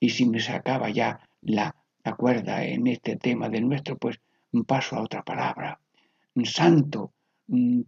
Y 0.00 0.10
si 0.10 0.26
me 0.26 0.40
sacaba 0.40 0.90
ya 0.90 1.20
la, 1.42 1.76
cuerda 2.16 2.64
en 2.64 2.88
este 2.88 3.14
tema 3.14 3.48
de 3.48 3.60
nuestro, 3.60 3.96
pues 3.96 4.20
paso 4.66 4.96
a 4.96 5.02
otra 5.02 5.22
palabra. 5.22 5.78
Santo, 6.42 7.12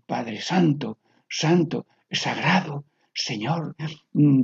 Padre 0.07 0.41
Santo, 0.41 0.99
Santo, 1.29 1.87
Sagrado, 2.09 2.85
Señor, 3.13 3.75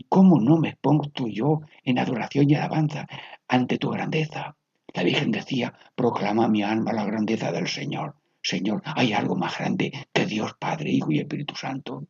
¿cómo 0.08 0.40
no 0.40 0.56
me 0.56 0.76
pongo 0.80 1.04
tú 1.10 1.28
yo 1.28 1.60
en 1.84 2.00
adoración 2.00 2.50
y 2.50 2.56
alabanza 2.56 3.06
ante 3.46 3.78
tu 3.78 3.90
grandeza? 3.90 4.56
La 4.94 5.04
Virgen 5.04 5.30
decía, 5.30 5.78
proclama 5.94 6.48
mi 6.48 6.64
alma 6.64 6.92
la 6.92 7.04
grandeza 7.04 7.52
del 7.52 7.68
Señor. 7.68 8.16
Señor, 8.42 8.82
hay 8.84 9.12
algo 9.12 9.36
más 9.36 9.56
grande 9.56 9.92
que 10.12 10.26
Dios 10.26 10.54
Padre, 10.58 10.90
Hijo 10.90 11.12
y 11.12 11.20
Espíritu 11.20 11.54
Santo 11.54 12.08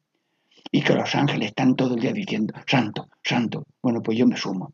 y 0.70 0.82
que 0.82 0.94
los 0.94 1.14
ángeles 1.14 1.48
están 1.48 1.76
todo 1.76 1.94
el 1.94 2.00
día 2.00 2.12
diciendo, 2.12 2.54
santo, 2.66 3.08
santo. 3.22 3.64
Bueno, 3.82 4.02
pues 4.02 4.18
yo 4.18 4.26
me 4.26 4.36
sumo, 4.36 4.72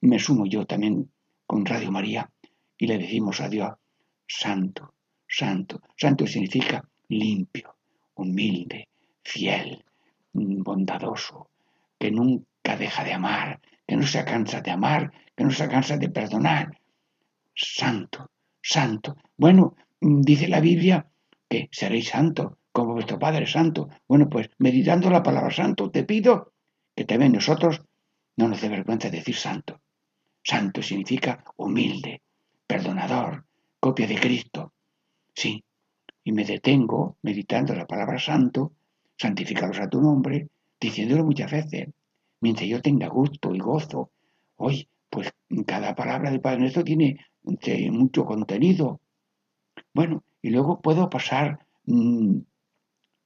me 0.00 0.18
sumo 0.18 0.46
yo 0.46 0.66
también 0.66 1.10
con 1.46 1.64
Radio 1.64 1.90
María 1.90 2.30
y 2.78 2.86
le 2.86 2.98
decimos 2.98 3.40
a 3.40 3.48
Dios, 3.48 3.70
santo, 4.26 4.94
santo. 5.26 5.80
Santo 5.96 6.26
significa 6.26 6.82
limpio, 7.08 7.74
humilde, 8.14 8.88
fiel, 9.22 9.84
bondadoso, 10.32 11.50
que 11.98 12.10
nunca 12.10 12.76
deja 12.76 13.04
de 13.04 13.12
amar, 13.12 13.60
que 13.86 13.96
no 13.96 14.06
se 14.06 14.24
cansa 14.24 14.60
de 14.60 14.70
amar, 14.70 15.12
que 15.36 15.44
no 15.44 15.50
se 15.50 15.68
cansa 15.68 15.96
de 15.96 16.08
perdonar. 16.08 16.78
Santo, 17.54 18.30
santo. 18.62 19.16
Bueno, 19.36 19.74
dice 20.00 20.48
la 20.48 20.60
Biblia 20.60 21.06
que 21.48 21.68
seréis 21.72 22.08
santos 22.08 22.52
vuestro 22.84 23.18
Padre 23.18 23.46
Santo. 23.46 23.88
Bueno, 24.08 24.28
pues 24.28 24.50
meditando 24.58 25.10
la 25.10 25.22
palabra 25.22 25.50
santo, 25.50 25.90
te 25.90 26.04
pido 26.04 26.52
que 26.94 27.04
también 27.04 27.32
nosotros 27.32 27.82
no 28.36 28.48
nos 28.48 28.60
dé 28.60 28.68
vergüenza 28.68 29.10
decir 29.10 29.36
santo. 29.36 29.80
Santo 30.42 30.82
significa 30.82 31.44
humilde, 31.56 32.22
perdonador, 32.66 33.44
copia 33.78 34.06
de 34.06 34.18
Cristo. 34.18 34.72
Sí, 35.34 35.62
y 36.24 36.32
me 36.32 36.44
detengo 36.44 37.16
meditando 37.22 37.74
la 37.74 37.86
palabra 37.86 38.18
santo, 38.18 38.72
santificaros 39.16 39.78
a 39.80 39.88
tu 39.88 40.00
nombre, 40.00 40.48
diciéndolo 40.80 41.24
muchas 41.24 41.50
veces, 41.50 41.88
mientras 42.40 42.68
yo 42.68 42.80
tenga 42.80 43.08
gusto 43.08 43.54
y 43.54 43.58
gozo. 43.58 44.10
Hoy, 44.56 44.88
pues 45.08 45.32
cada 45.66 45.94
palabra 45.94 46.30
del 46.30 46.40
Padre 46.40 46.60
Nuestro 46.60 46.84
tiene 46.84 47.18
mucho 47.90 48.24
contenido. 48.24 49.00
Bueno, 49.94 50.24
y 50.42 50.50
luego 50.50 50.80
puedo 50.80 51.10
pasar 51.10 51.66
mm, 51.84 52.38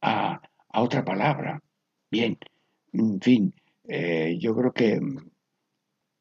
a, 0.04 0.40
otra 0.74 1.04
palabra. 1.04 1.62
Bien, 2.10 2.36
en 2.92 3.20
fin, 3.20 3.54
eh, 3.88 4.36
yo 4.38 4.54
creo 4.54 4.72
que 4.72 5.00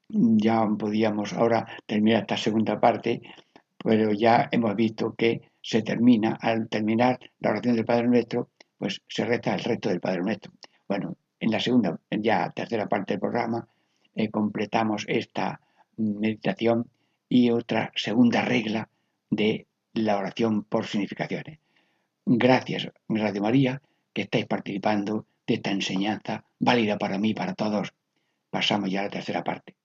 ya 0.10 0.66
podíamos 0.78 1.34
ahora 1.34 1.66
terminar 1.86 2.22
esta 2.22 2.38
segunda 2.38 2.80
parte, 2.80 3.22
pero 3.78 4.12
ya 4.14 4.48
hemos 4.52 4.76
visto 4.76 5.16
que 5.16 5.42
se 5.62 5.82
termina, 5.82 6.38
al 6.42 6.70
terminar 6.70 7.20
la 7.40 7.52
oración 7.52 7.76
del 7.76 7.86
Padre 7.86 8.08
Nuestro, 8.08 8.50
pues 8.78 9.02
se 9.08 9.26
resta 9.26 9.56
el 9.56 9.64
resto 9.64 9.90
del 9.90 10.02
Padre 10.02 10.22
Nuestro. 10.22 10.52
Bueno, 10.88 11.18
en 11.40 11.52
la 11.52 11.60
segunda, 11.60 12.00
ya 12.12 12.50
tercera 12.52 12.88
parte 12.88 13.14
del 13.14 13.22
programa, 13.22 13.68
eh, 14.16 14.30
completamos 14.30 15.06
esta 15.08 15.60
meditación 15.98 16.90
y 17.28 17.50
otra 17.50 17.92
segunda 17.96 18.42
regla 18.42 18.90
de 19.30 19.68
la 19.94 20.18
oración 20.18 20.64
por 20.64 20.86
significaciones. 20.86 21.63
Gracias, 22.26 22.88
Radio 23.10 23.42
María, 23.42 23.82
que 24.14 24.22
estáis 24.22 24.46
participando 24.46 25.26
de 25.46 25.56
esta 25.56 25.72
enseñanza 25.72 26.46
válida 26.60 26.98
para 26.98 27.18
mí 27.18 27.32
y 27.32 27.34
para 27.34 27.54
todos. 27.54 27.94
Pasamos 28.50 28.90
ya 28.90 29.02
a 29.02 29.04
la 29.04 29.10
tercera 29.10 29.44
parte. 29.44 29.76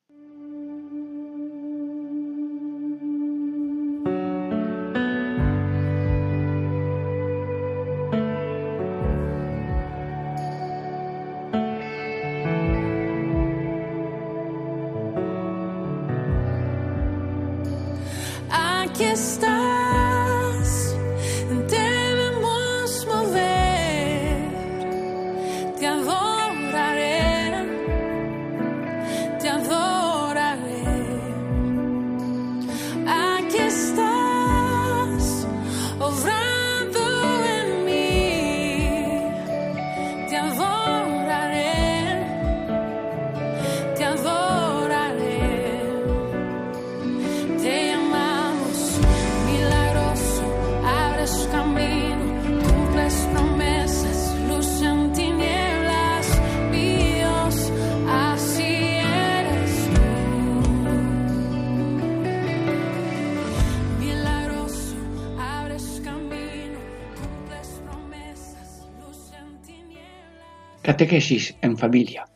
En 71.11 71.79
familia. 71.79 72.27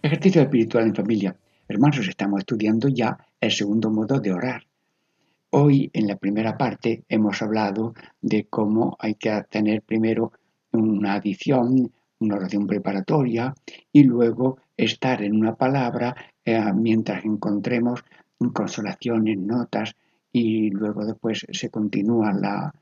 Ejercicio 0.00 0.42
espiritual 0.42 0.84
en 0.84 0.94
familia. 0.94 1.36
Hermanos, 1.66 2.06
estamos 2.06 2.38
estudiando 2.38 2.86
ya 2.86 3.18
el 3.40 3.50
segundo 3.50 3.90
modo 3.90 4.20
de 4.20 4.32
orar. 4.32 4.62
Hoy, 5.50 5.90
en 5.92 6.06
la 6.06 6.14
primera 6.14 6.56
parte, 6.56 7.02
hemos 7.08 7.42
hablado 7.42 7.94
de 8.20 8.44
cómo 8.44 8.96
hay 9.00 9.16
que 9.16 9.42
tener 9.50 9.82
primero 9.82 10.30
una 10.70 11.14
adición, 11.14 11.92
una 12.20 12.36
oración 12.36 12.68
preparatoria 12.68 13.52
y 13.92 14.04
luego 14.04 14.58
estar 14.76 15.20
en 15.20 15.34
una 15.34 15.56
palabra 15.56 16.14
eh, 16.44 16.62
mientras 16.76 17.24
encontremos 17.24 18.04
consolaciones, 18.52 19.36
notas 19.36 19.96
y 20.30 20.70
luego 20.70 21.04
después 21.04 21.44
se 21.50 21.70
continúa 21.70 22.32
la 22.32 22.72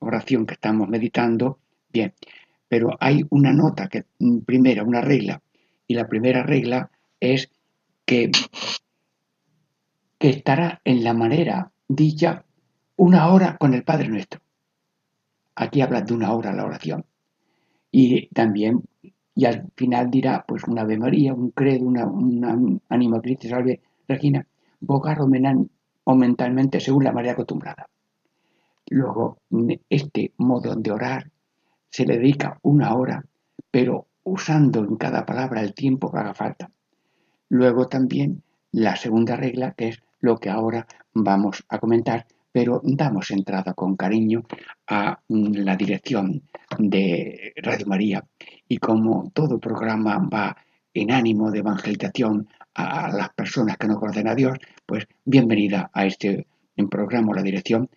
oración 0.00 0.44
que 0.44 0.54
estamos 0.54 0.90
meditando. 0.90 1.58
Bien, 1.90 2.12
pero 2.68 2.96
hay 3.00 3.24
una 3.30 3.52
nota 3.52 3.88
que 3.88 4.04
mm, 4.18 4.38
primera, 4.40 4.82
una 4.82 5.00
regla, 5.00 5.42
y 5.86 5.94
la 5.94 6.08
primera 6.08 6.42
regla 6.42 6.90
es 7.20 7.50
que, 8.04 8.30
que 10.18 10.28
estará 10.28 10.80
en 10.84 11.04
la 11.04 11.14
manera 11.14 11.70
dicha 11.88 12.44
una 12.96 13.28
hora 13.32 13.56
con 13.58 13.74
el 13.74 13.84
Padre 13.84 14.08
Nuestro. 14.08 14.40
Aquí 15.54 15.80
habla 15.80 16.02
de 16.02 16.12
una 16.12 16.32
hora 16.32 16.52
la 16.52 16.64
oración. 16.64 17.04
Y 17.90 18.28
también, 18.28 18.82
y 19.34 19.44
al 19.44 19.70
final 19.74 20.10
dirá, 20.10 20.44
pues 20.46 20.64
una 20.64 20.82
Ave 20.82 20.98
María, 20.98 21.34
un 21.34 21.50
credo, 21.50 21.86
una, 21.86 22.06
una 22.06 23.20
Cristo, 23.22 23.48
salve 23.48 23.80
Regina, 24.08 24.46
bogar 24.80 25.18
o 25.20 26.14
mentalmente 26.14 26.80
según 26.80 27.04
la 27.04 27.12
manera 27.12 27.32
acostumbrada. 27.32 27.88
Luego, 28.88 29.38
este 29.88 30.32
modo 30.36 30.76
de 30.76 30.90
orar 30.92 31.30
se 31.96 32.04
le 32.04 32.18
dedica 32.18 32.58
una 32.60 32.94
hora, 32.94 33.24
pero 33.70 34.06
usando 34.22 34.80
en 34.80 34.96
cada 34.96 35.24
palabra 35.24 35.62
el 35.62 35.72
tiempo 35.72 36.12
que 36.12 36.18
haga 36.18 36.34
falta. 36.34 36.70
Luego 37.48 37.88
también 37.88 38.42
la 38.70 38.96
segunda 38.96 39.34
regla, 39.34 39.72
que 39.72 39.88
es 39.88 40.02
lo 40.20 40.36
que 40.36 40.50
ahora 40.50 40.86
vamos 41.14 41.64
a 41.70 41.78
comentar, 41.78 42.26
pero 42.52 42.82
damos 42.84 43.30
entrada 43.30 43.72
con 43.72 43.96
cariño 43.96 44.44
a 44.86 45.20
la 45.28 45.74
dirección 45.74 46.42
de 46.78 47.54
Radio 47.62 47.86
María 47.86 48.22
y 48.68 48.76
como 48.76 49.30
todo 49.32 49.58
programa 49.58 50.18
va 50.18 50.54
en 50.92 51.10
ánimo 51.10 51.50
de 51.50 51.60
evangelización 51.60 52.46
a 52.74 53.08
las 53.08 53.30
personas 53.30 53.78
que 53.78 53.88
no 53.88 53.98
conocen 53.98 54.28
a 54.28 54.34
Dios, 54.34 54.58
pues 54.84 55.08
bienvenida 55.24 55.90
a 55.94 56.04
este 56.04 56.46
programa 56.90 57.34
la 57.34 57.42
dirección 57.42 57.88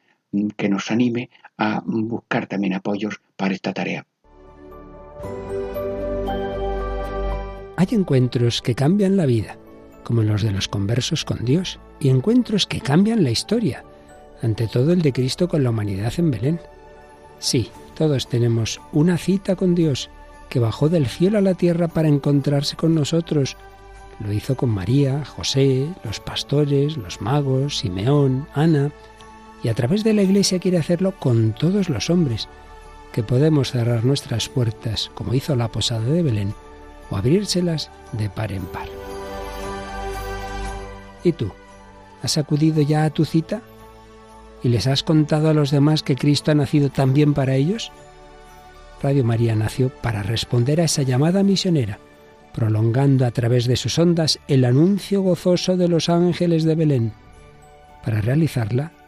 que 0.56 0.70
nos 0.70 0.92
anime 0.92 1.30
a 1.58 1.82
buscar 1.86 2.48
también 2.48 2.74
apoyos 2.74 3.22
para 3.36 3.54
esta 3.54 3.74
tarea. 3.74 4.06
Hay 7.78 7.88
encuentros 7.92 8.62
que 8.62 8.76
cambian 8.76 9.16
la 9.16 9.26
vida, 9.26 9.58
como 10.04 10.22
los 10.22 10.42
de 10.42 10.52
los 10.52 10.68
conversos 10.68 11.24
con 11.24 11.46
Dios, 11.46 11.80
y 12.00 12.10
encuentros 12.10 12.66
que 12.66 12.82
cambian 12.82 13.24
la 13.24 13.32
historia, 13.32 13.84
ante 14.42 14.68
todo 14.68 14.92
el 14.92 15.02
de 15.02 15.14
Cristo 15.14 15.48
con 15.48 15.64
la 15.64 15.70
humanidad 15.70 16.14
en 16.18 16.32
Belén. 16.32 16.60
Sí, 17.40 17.70
todos 17.96 18.28
tenemos 18.28 18.82
una 18.92 19.18
cita 19.18 19.56
con 19.56 19.76
Dios, 19.76 20.10
que 20.50 20.60
bajó 20.60 20.90
del 20.90 21.08
cielo 21.08 21.38
a 21.38 21.42
la 21.42 21.54
tierra 21.54 21.88
para 21.88 22.08
encontrarse 22.08 22.76
con 22.76 22.96
nosotros. 22.96 23.56
Lo 24.20 24.34
hizo 24.34 24.58
con 24.58 24.70
María, 24.70 25.24
José, 25.24 25.88
los 26.04 26.20
pastores, 26.20 26.98
los 26.98 27.22
magos, 27.22 27.78
Simeón, 27.78 28.48
Ana, 28.54 28.92
y 29.64 29.70
a 29.70 29.74
través 29.74 30.04
de 30.04 30.14
la 30.14 30.24
Iglesia 30.24 30.60
quiere 30.60 30.78
hacerlo 30.78 31.14
con 31.18 31.54
todos 31.54 31.90
los 31.90 32.10
hombres, 32.10 32.48
que 33.12 33.24
podemos 33.24 33.72
cerrar 33.72 34.06
nuestras 34.06 34.50
puertas, 34.50 35.12
como 35.14 35.34
hizo 35.34 35.56
la 35.56 35.68
posada 35.68 36.06
de 36.06 36.24
Belén, 36.24 36.54
o 37.10 37.18
abrírselas 37.18 37.90
de 38.12 38.30
par 38.30 38.52
en 38.52 38.66
par. 38.66 38.88
¿Y 41.24 41.34
tú? 41.34 41.52
¿Has 42.22 42.38
acudido 42.38 42.82
ya 42.82 43.06
a 43.06 43.10
tu 43.10 43.26
cita? 43.26 43.62
¿Y 44.64 44.70
les 44.70 44.88
has 44.88 45.04
contado 45.04 45.50
a 45.50 45.54
los 45.54 45.72
demás 45.72 46.04
que 46.04 46.16
Cristo 46.16 46.52
ha 46.52 46.56
nacido 46.56 46.90
también 46.90 47.34
para 47.34 47.56
ellos? 47.56 47.92
Radio 49.02 49.24
María 49.24 49.56
nació 49.56 49.90
para 49.90 50.24
responder 50.24 50.82
a 50.82 50.86
esa 50.86 51.04
llamada 51.04 51.44
misionera, 51.44 52.00
prolongando 52.54 53.26
a 53.26 53.32
través 53.32 53.66
de 53.66 53.78
sus 53.78 53.98
ondas 53.98 54.40
el 54.48 54.66
anuncio 54.66 55.22
gozoso 55.22 55.78
de 55.78 55.88
los 55.88 56.10
ángeles 56.10 56.64
de 56.64 56.76
Belén. 56.76 57.14
Para 58.04 58.22
realizarla 58.22 58.92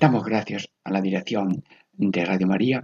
Damos 0.00 0.24
gracias 0.24 0.70
a 0.82 0.90
la 0.92 1.02
dirección 1.02 1.62
de 1.92 2.24
Radio 2.24 2.46
María 2.46 2.82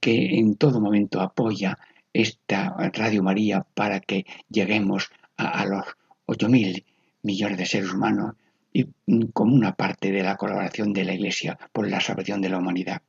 que 0.00 0.38
en 0.38 0.56
todo 0.56 0.80
momento 0.80 1.20
apoya 1.20 1.78
esta 2.14 2.74
Radio 2.94 3.22
María 3.22 3.66
para 3.74 4.00
que 4.00 4.24
lleguemos 4.48 5.10
a, 5.36 5.66
los 5.66 5.84
8.000 6.26 6.82
millones 7.24 7.58
de 7.58 7.66
seres 7.66 7.92
humanos 7.92 8.36
y 8.72 8.86
como 9.34 9.54
una 9.54 9.74
parte 9.74 10.12
de 10.12 10.22
la 10.22 10.38
colaboración 10.38 10.94
de 10.94 11.04
la 11.04 11.12
Iglesia 11.12 11.58
por 11.72 11.90
la 11.90 12.00
salvación 12.00 12.40
de 12.40 12.48
la 12.48 12.56
humanidad. 12.56 13.02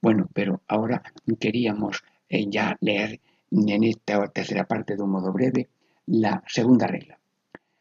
Bueno, 0.00 0.28
pero 0.34 0.62
ahora 0.66 1.00
queríamos 1.38 2.02
eh, 2.28 2.46
ya 2.48 2.76
leer 2.80 3.20
en 3.52 3.84
esta 3.84 4.26
tercera 4.32 4.66
parte 4.66 4.96
de 4.96 5.02
un 5.02 5.10
modo 5.10 5.32
breve 5.32 5.68
la 6.06 6.42
segunda 6.48 6.88
regla. 6.88 7.20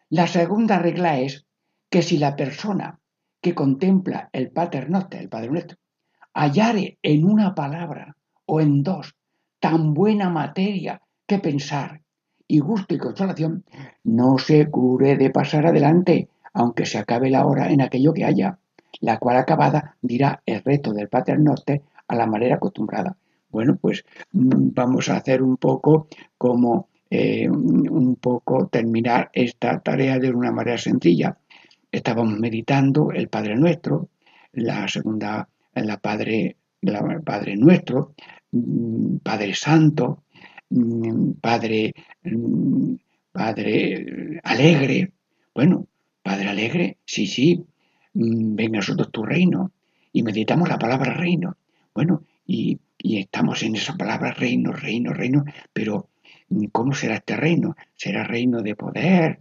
La 0.10 0.28
segunda 0.28 0.78
regla 0.78 1.20
es 1.20 1.48
que 1.90 2.04
si 2.04 2.20
la 2.20 2.36
persona 2.36 3.01
que 3.42 3.56
contempla 3.56 4.30
el 4.32 4.52
Pater 4.52 4.88
el 5.12 5.30
Padre 5.30 5.50
Nuestro, 5.50 5.78
hallare 6.34 6.98
en 7.02 7.26
una 7.26 7.54
palabra 7.56 8.16
o 8.46 8.62
en 8.62 8.84
dos 8.84 9.16
tan 9.60 9.94
buena 9.94 10.30
materia 10.30 11.02
que 11.26 11.40
pensar 11.40 12.02
y 12.48 12.60
gusto 12.60 12.94
y 12.94 12.98
consolación, 12.98 13.64
no 14.04 14.38
se 14.38 14.70
cure 14.70 15.16
de 15.16 15.30
pasar 15.30 15.66
adelante, 15.68 16.28
aunque 16.54 16.86
se 16.86 16.98
acabe 16.98 17.30
la 17.30 17.46
hora 17.46 17.72
en 17.72 17.82
aquello 17.82 18.14
que 18.14 18.26
haya, 18.26 18.60
la 19.00 19.18
cual 19.20 19.38
acabada 19.38 19.96
dirá 20.02 20.42
el 20.46 20.62
reto 20.62 20.92
del 20.92 21.08
Pater 21.08 21.40
a 22.08 22.16
la 22.16 22.26
manera 22.26 22.56
acostumbrada. 22.56 23.16
Bueno, 23.50 23.78
pues 23.78 24.04
mm, 24.34 24.74
vamos 24.74 25.10
a 25.10 25.18
hacer 25.18 25.42
un 25.42 25.58
poco 25.58 26.08
como 26.38 26.90
eh, 27.10 27.50
un 27.50 28.16
poco 28.16 28.68
terminar 28.68 29.30
esta 29.34 29.80
tarea 29.80 30.20
de 30.20 30.32
una 30.32 30.52
manera 30.52 30.78
sencilla 30.78 31.38
estábamos 31.92 32.40
meditando 32.40 33.12
el 33.12 33.28
Padre 33.28 33.56
Nuestro, 33.56 34.10
la 34.54 34.88
segunda, 34.88 35.48
la 35.74 35.98
Padre, 35.98 36.58
la 36.82 37.22
Padre 37.24 37.56
Nuestro, 37.58 38.14
mm, 38.52 39.18
Padre 39.18 39.54
Santo, 39.54 40.24
mm, 40.70 41.32
Padre, 41.42 41.94
mm, 42.24 42.94
Padre 43.32 44.40
Alegre. 44.44 45.12
Bueno, 45.54 45.88
Padre 46.24 46.50
Alegre, 46.50 46.98
sí, 47.06 47.28
sí, 47.28 47.66
venga 48.14 48.78
a 48.78 48.82
nosotros 48.82 49.12
tu 49.12 49.24
reino. 49.24 49.72
Y 50.14 50.24
meditamos 50.24 50.68
la 50.68 50.78
palabra 50.78 51.14
reino. 51.14 51.58
Bueno, 51.94 52.24
y, 52.46 52.80
y 52.98 53.20
estamos 53.20 53.64
en 53.64 53.76
esa 53.76 53.96
palabra 53.96 54.32
reino, 54.32 54.74
reino, 54.74 55.14
reino, 55.14 55.46
pero 55.72 56.10
¿cómo 56.72 56.94
será 56.94 57.16
este 57.16 57.38
reino? 57.38 57.76
¿Será 57.96 58.24
reino 58.24 58.62
de 58.62 58.76
poder? 58.76 59.40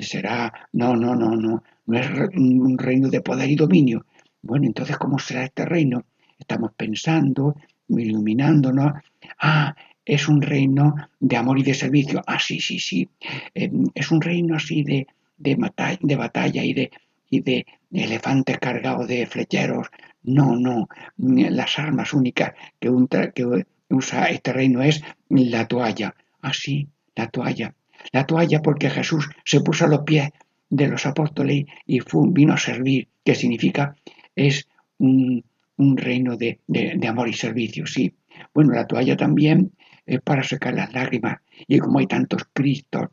será, 0.00 0.52
no, 0.72 0.96
no, 0.96 1.14
no, 1.14 1.36
no, 1.36 1.62
no 1.86 1.98
es 1.98 2.08
un 2.36 2.78
reino 2.78 3.08
de 3.08 3.20
poder 3.20 3.50
y 3.50 3.56
dominio. 3.56 4.06
Bueno, 4.42 4.66
entonces, 4.66 4.96
¿cómo 4.96 5.18
será 5.18 5.44
este 5.44 5.64
reino? 5.64 6.04
Estamos 6.38 6.72
pensando, 6.76 7.56
iluminándonos. 7.88 8.92
Ah, 9.40 9.74
es 10.04 10.28
un 10.28 10.42
reino 10.42 10.94
de 11.18 11.36
amor 11.36 11.58
y 11.58 11.62
de 11.62 11.74
servicio. 11.74 12.22
Ah, 12.26 12.38
sí, 12.38 12.60
sí, 12.60 12.78
sí. 12.78 13.08
Eh, 13.54 13.70
es 13.94 14.10
un 14.10 14.20
reino 14.20 14.56
así 14.56 14.82
de, 14.82 15.06
de 15.38 16.16
batalla 16.16 16.64
y 16.64 16.74
de, 16.74 16.90
y 17.30 17.40
de 17.40 17.66
elefantes 17.92 18.58
cargados 18.58 19.08
de 19.08 19.26
flecheros. 19.26 19.88
No, 20.22 20.56
no. 20.56 20.88
Las 21.16 21.78
armas 21.78 22.12
únicas 22.12 22.52
que, 22.78 22.90
que 23.34 23.64
usa 23.90 24.26
este 24.26 24.52
reino 24.52 24.82
es 24.82 25.02
la 25.28 25.66
toalla. 25.66 26.14
Ah, 26.42 26.52
sí, 26.52 26.88
la 27.14 27.28
toalla 27.28 27.74
la 28.12 28.26
toalla 28.26 28.62
porque 28.62 28.90
Jesús 28.90 29.28
se 29.44 29.60
puso 29.60 29.84
a 29.84 29.88
los 29.88 30.00
pies 30.00 30.30
de 30.68 30.88
los 30.88 31.06
apóstoles 31.06 31.66
y 31.86 32.00
vino 32.30 32.54
a 32.54 32.58
servir, 32.58 33.08
que 33.24 33.34
significa 33.34 33.96
es 34.34 34.68
un, 34.98 35.44
reino 35.78 36.36
de, 36.36 36.60
amor 37.08 37.28
y 37.28 37.32
servicio, 37.32 37.86
sí. 37.86 38.14
Bueno, 38.54 38.72
la 38.72 38.86
toalla 38.86 39.16
también 39.16 39.72
es 40.04 40.20
para 40.20 40.42
secar 40.42 40.74
las 40.74 40.92
lágrimas 40.92 41.38
y 41.66 41.78
como 41.78 41.98
hay 41.98 42.06
tantos 42.06 42.44
Cristos 42.52 43.08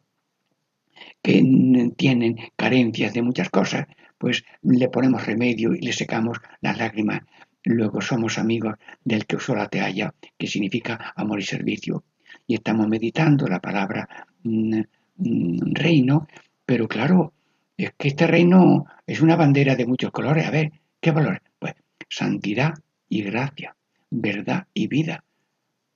que 1.22 1.44
tienen 1.98 2.38
carencias 2.56 3.14
de 3.14 3.22
muchas 3.22 3.50
cosas, 3.50 3.88
pues 4.18 4.44
le 4.62 4.90
ponemos 4.90 5.26
remedio 5.26 5.74
y 5.74 5.82
le 5.82 5.94
secamos 5.94 6.38
las 6.62 6.78
lágrimas. 6.78 7.22
Luego 7.64 8.02
somos 8.02 8.38
amigos 8.38 8.76
del 9.04 9.26
que 9.26 9.38
usó 9.38 9.56
la 9.56 9.70
toalla, 9.70 10.14
que 10.38 10.48
significa 10.48 11.14
amor 11.16 11.40
y 11.40 11.44
servicio 11.44 12.04
y 12.48 12.56
estamos 12.56 12.88
meditando 12.88 13.48
la 13.48 13.60
palabra 13.60 14.28
reino, 15.16 16.28
pero 16.66 16.88
claro, 16.88 17.34
es 17.78 17.92
que 17.98 18.10
este 18.10 18.28
reino 18.28 18.86
es 19.06 19.22
una 19.22 19.36
bandera 19.36 19.76
de 19.76 19.86
muchos 19.86 20.12
colores. 20.12 20.46
A 20.46 20.52
ver, 20.52 20.72
¿qué 21.00 21.12
valores? 21.12 21.42
Pues 21.60 21.74
santidad 22.10 22.74
y 23.10 23.24
gracia, 23.24 23.76
verdad 24.10 24.68
y 24.74 24.88
vida, 24.88 25.24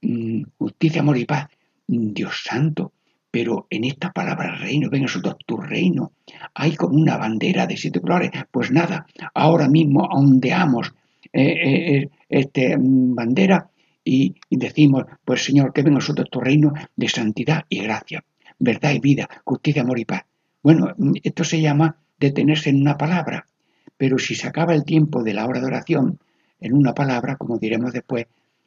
mm, 0.02 0.44
justicia, 0.58 1.02
amor 1.02 1.18
y 1.18 1.26
paz. 1.26 1.48
Dios 1.88 2.42
santo, 2.44 2.92
pero 3.32 3.68
en 3.70 3.86
esta 3.86 4.12
palabra 4.12 4.56
reino, 4.56 4.90
ven 4.90 5.04
nosotros 5.04 5.36
tu 5.46 5.58
reino, 5.58 6.12
hay 6.54 6.76
como 6.76 6.96
una 6.96 7.18
bandera 7.18 7.66
de 7.66 7.78
siete 7.78 8.02
colores. 8.02 8.32
Pues 8.52 8.72
nada, 8.72 9.06
ahora 9.34 9.70
mismo 9.70 10.02
ondeamos 10.12 10.94
eh, 11.32 11.44
eh, 11.44 11.98
eh 11.98 12.10
este 12.30 12.76
bandera 12.78 13.70
y, 14.04 14.36
decimos, 14.50 15.04
pues 15.24 15.44
Señor, 15.44 15.74
que 15.74 15.82
venga 15.82 15.98
a 15.98 16.00
nosotros 16.00 16.30
tu 16.30 16.40
reino 16.40 16.74
de 16.96 17.10
santidad 17.10 17.66
y 17.70 17.82
gracia, 17.82 18.24
verdad 18.60 18.94
y 18.94 19.00
vida, 19.00 19.28
justicia, 19.44 19.82
amor 19.82 20.00
y 20.00 20.06
paz. 20.06 20.24
Bueno, 20.68 20.94
esto 21.24 21.46
se 21.46 21.62
llama 21.62 21.96
detenerse 22.20 22.70
en 22.70 22.82
una 22.82 22.98
palabra, 22.98 23.48
pero 23.96 24.18
si 24.18 24.36
se 24.36 24.50
acaba 24.50 24.76
el 24.76 24.84
tiempo 24.84 25.24
de 25.24 25.34
la 25.34 25.46
hora 25.46 25.62
de 25.62 25.66
oración 25.66 26.20
en 26.60 26.74
una 26.74 26.94
palabra, 26.94 27.38
como 27.38 27.58
diremos 27.58 27.94
después, 27.94 28.26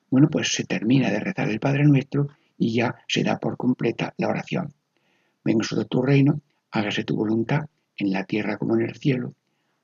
bueno, 0.09 0.31
pues 0.31 0.51
se 0.51 0.65
termina 0.65 1.11
de 1.11 1.21
rezar 1.21 1.51
el 1.51 1.61
Padre 1.61 1.85
Nuestro 1.85 2.29
y 2.57 2.73
ya 2.73 2.95
se 3.07 3.23
da 3.23 3.39
por 3.39 3.59
completa 3.59 4.15
la 4.17 4.29
oración. 4.29 4.73
Venga 5.45 5.59
nosotros 5.59 5.89
tu 5.91 6.01
reino, 6.01 6.41
hágase 6.71 7.05
tu 7.05 7.17
voluntad, 7.17 7.67
en 7.99 8.13
la 8.13 8.25
tierra 8.25 8.57
como 8.57 8.77
en 8.77 8.89
el 8.89 8.97
cielo. 8.97 9.35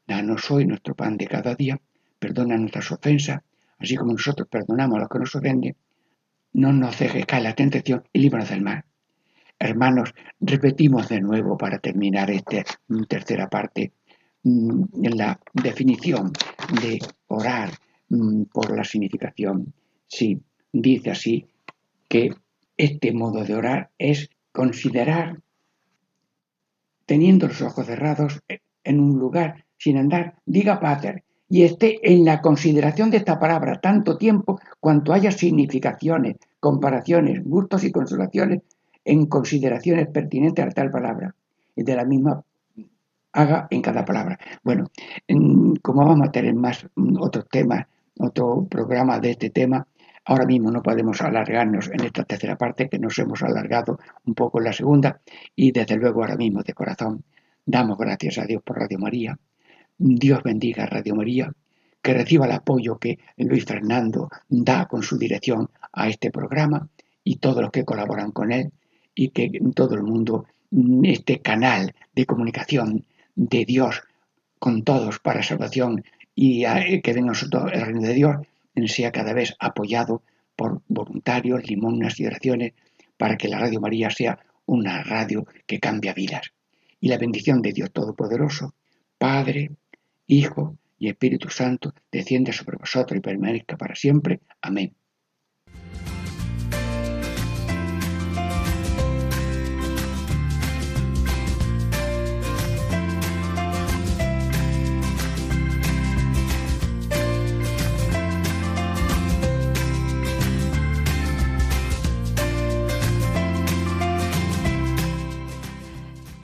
Danos 0.06 0.50
hoy 0.50 0.64
nuestro 0.64 0.94
pan 0.94 1.18
de 1.18 1.26
cada 1.26 1.54
día, 1.54 1.78
perdona 2.18 2.56
nuestras 2.56 2.90
ofensas, 2.92 3.42
así 3.78 3.94
como 3.94 4.12
nosotros 4.12 4.48
perdonamos 4.48 4.96
a 4.96 5.00
los 5.00 5.10
que 5.10 5.18
nos 5.18 5.34
ofenden, 5.34 5.76
no 6.54 6.72
nos 6.72 6.98
dejes 6.98 7.26
caer 7.26 7.42
la 7.42 7.54
tentación 7.54 8.04
y 8.10 8.20
líbranos 8.20 8.48
del 8.48 8.62
mal. 8.62 8.84
Hermanos, 9.58 10.14
repetimos 10.38 11.08
de 11.08 11.20
nuevo 11.20 11.56
para 11.56 11.78
terminar 11.78 12.30
esta 12.30 12.62
tercera 13.08 13.48
parte 13.48 13.92
mm, 14.42 14.82
la 15.14 15.40
definición 15.54 16.32
de 16.82 16.98
orar 17.28 17.70
mm, 18.10 18.42
por 18.52 18.76
la 18.76 18.84
significación. 18.84 19.72
Sí, 20.06 20.40
dice 20.72 21.10
así 21.10 21.46
que 22.08 22.34
este 22.76 23.12
modo 23.12 23.44
de 23.44 23.54
orar 23.54 23.90
es 23.98 24.28
considerar 24.52 25.40
teniendo 27.06 27.48
los 27.48 27.62
ojos 27.62 27.86
cerrados 27.86 28.40
en 28.84 29.00
un 29.00 29.18
lugar 29.18 29.64
sin 29.78 29.96
andar, 29.96 30.34
diga 30.44 30.80
Pater, 30.80 31.24
y 31.48 31.62
esté 31.62 32.00
en 32.02 32.24
la 32.24 32.40
consideración 32.40 33.10
de 33.10 33.18
esta 33.18 33.38
palabra 33.38 33.80
tanto 33.80 34.18
tiempo 34.18 34.60
cuanto 34.80 35.12
haya 35.12 35.30
significaciones, 35.30 36.36
comparaciones, 36.60 37.42
gustos 37.44 37.84
y 37.84 37.92
consolaciones 37.92 38.62
en 39.06 39.26
consideraciones 39.26 40.08
pertinentes 40.08 40.66
a 40.66 40.70
tal 40.70 40.90
palabra 40.90 41.34
y 41.74 41.82
de 41.84 41.96
la 41.96 42.04
misma 42.04 42.42
haga 43.32 43.68
en 43.70 43.80
cada 43.80 44.04
palabra. 44.04 44.38
Bueno, 44.62 44.90
como 45.82 46.04
vamos 46.04 46.28
a 46.28 46.32
tener 46.32 46.54
más 46.54 46.86
mm, 46.94 47.16
otros 47.20 47.48
temas, 47.48 47.86
otro 48.18 48.66
programa 48.68 49.18
de 49.20 49.30
este 49.30 49.50
tema, 49.50 49.86
ahora 50.24 50.44
mismo 50.44 50.70
no 50.70 50.82
podemos 50.82 51.20
alargarnos 51.20 51.88
en 51.88 52.00
esta 52.04 52.24
tercera 52.24 52.56
parte 52.56 52.88
que 52.88 52.98
nos 52.98 53.18
hemos 53.18 53.42
alargado 53.42 53.98
un 54.24 54.34
poco 54.34 54.58
en 54.58 54.64
la 54.64 54.72
segunda 54.72 55.20
y 55.54 55.70
desde 55.70 55.96
luego 55.96 56.22
ahora 56.22 56.36
mismo 56.36 56.62
de 56.62 56.72
corazón 56.72 57.22
damos 57.64 57.96
gracias 57.98 58.38
a 58.38 58.44
Dios 58.44 58.62
por 58.62 58.78
Radio 58.78 58.98
María 58.98 59.38
Dios 59.98 60.42
bendiga 60.42 60.84
a 60.84 60.86
Radio 60.86 61.14
María, 61.14 61.52
que 62.02 62.12
reciba 62.12 62.44
el 62.44 62.52
apoyo 62.52 62.98
que 62.98 63.18
Luis 63.38 63.64
Fernando 63.64 64.28
da 64.48 64.86
con 64.88 65.02
su 65.02 65.16
dirección 65.16 65.70
a 65.92 66.08
este 66.08 66.30
programa 66.30 66.88
y 67.24 67.36
todos 67.36 67.62
los 67.62 67.70
que 67.70 67.86
colaboran 67.86 68.30
con 68.30 68.52
él 68.52 68.72
y 69.16 69.30
que 69.30 69.50
todo 69.74 69.96
el 69.96 70.04
mundo, 70.04 70.46
este 71.02 71.40
canal 71.40 71.96
de 72.14 72.26
comunicación 72.26 73.04
de 73.34 73.64
Dios 73.64 74.02
con 74.60 74.84
todos 74.84 75.18
para 75.18 75.42
salvación 75.42 76.04
y 76.34 76.62
que 77.00 77.12
venga 77.12 77.28
nosotros 77.28 77.72
el 77.72 77.80
reino 77.80 78.02
de 78.02 78.14
Dios 78.14 78.36
sea 78.86 79.10
cada 79.10 79.32
vez 79.32 79.56
apoyado 79.58 80.22
por 80.54 80.82
voluntarios, 80.88 81.66
limonas 81.68 82.20
y 82.20 82.26
oraciones 82.26 82.74
para 83.16 83.36
que 83.36 83.48
la 83.48 83.58
Radio 83.58 83.80
María 83.80 84.10
sea 84.10 84.38
una 84.66 85.02
radio 85.02 85.46
que 85.66 85.80
cambia 85.80 86.12
vidas. 86.12 86.52
Y 87.00 87.08
la 87.08 87.18
bendición 87.18 87.62
de 87.62 87.72
Dios 87.72 87.90
Todopoderoso, 87.92 88.74
Padre, 89.16 89.70
Hijo 90.26 90.76
y 90.98 91.08
Espíritu 91.08 91.48
Santo, 91.48 91.94
descienda 92.12 92.52
sobre 92.52 92.76
vosotros 92.76 93.16
y 93.16 93.20
permanezca 93.20 93.76
para 93.76 93.94
siempre. 93.94 94.40
Amén. 94.60 94.94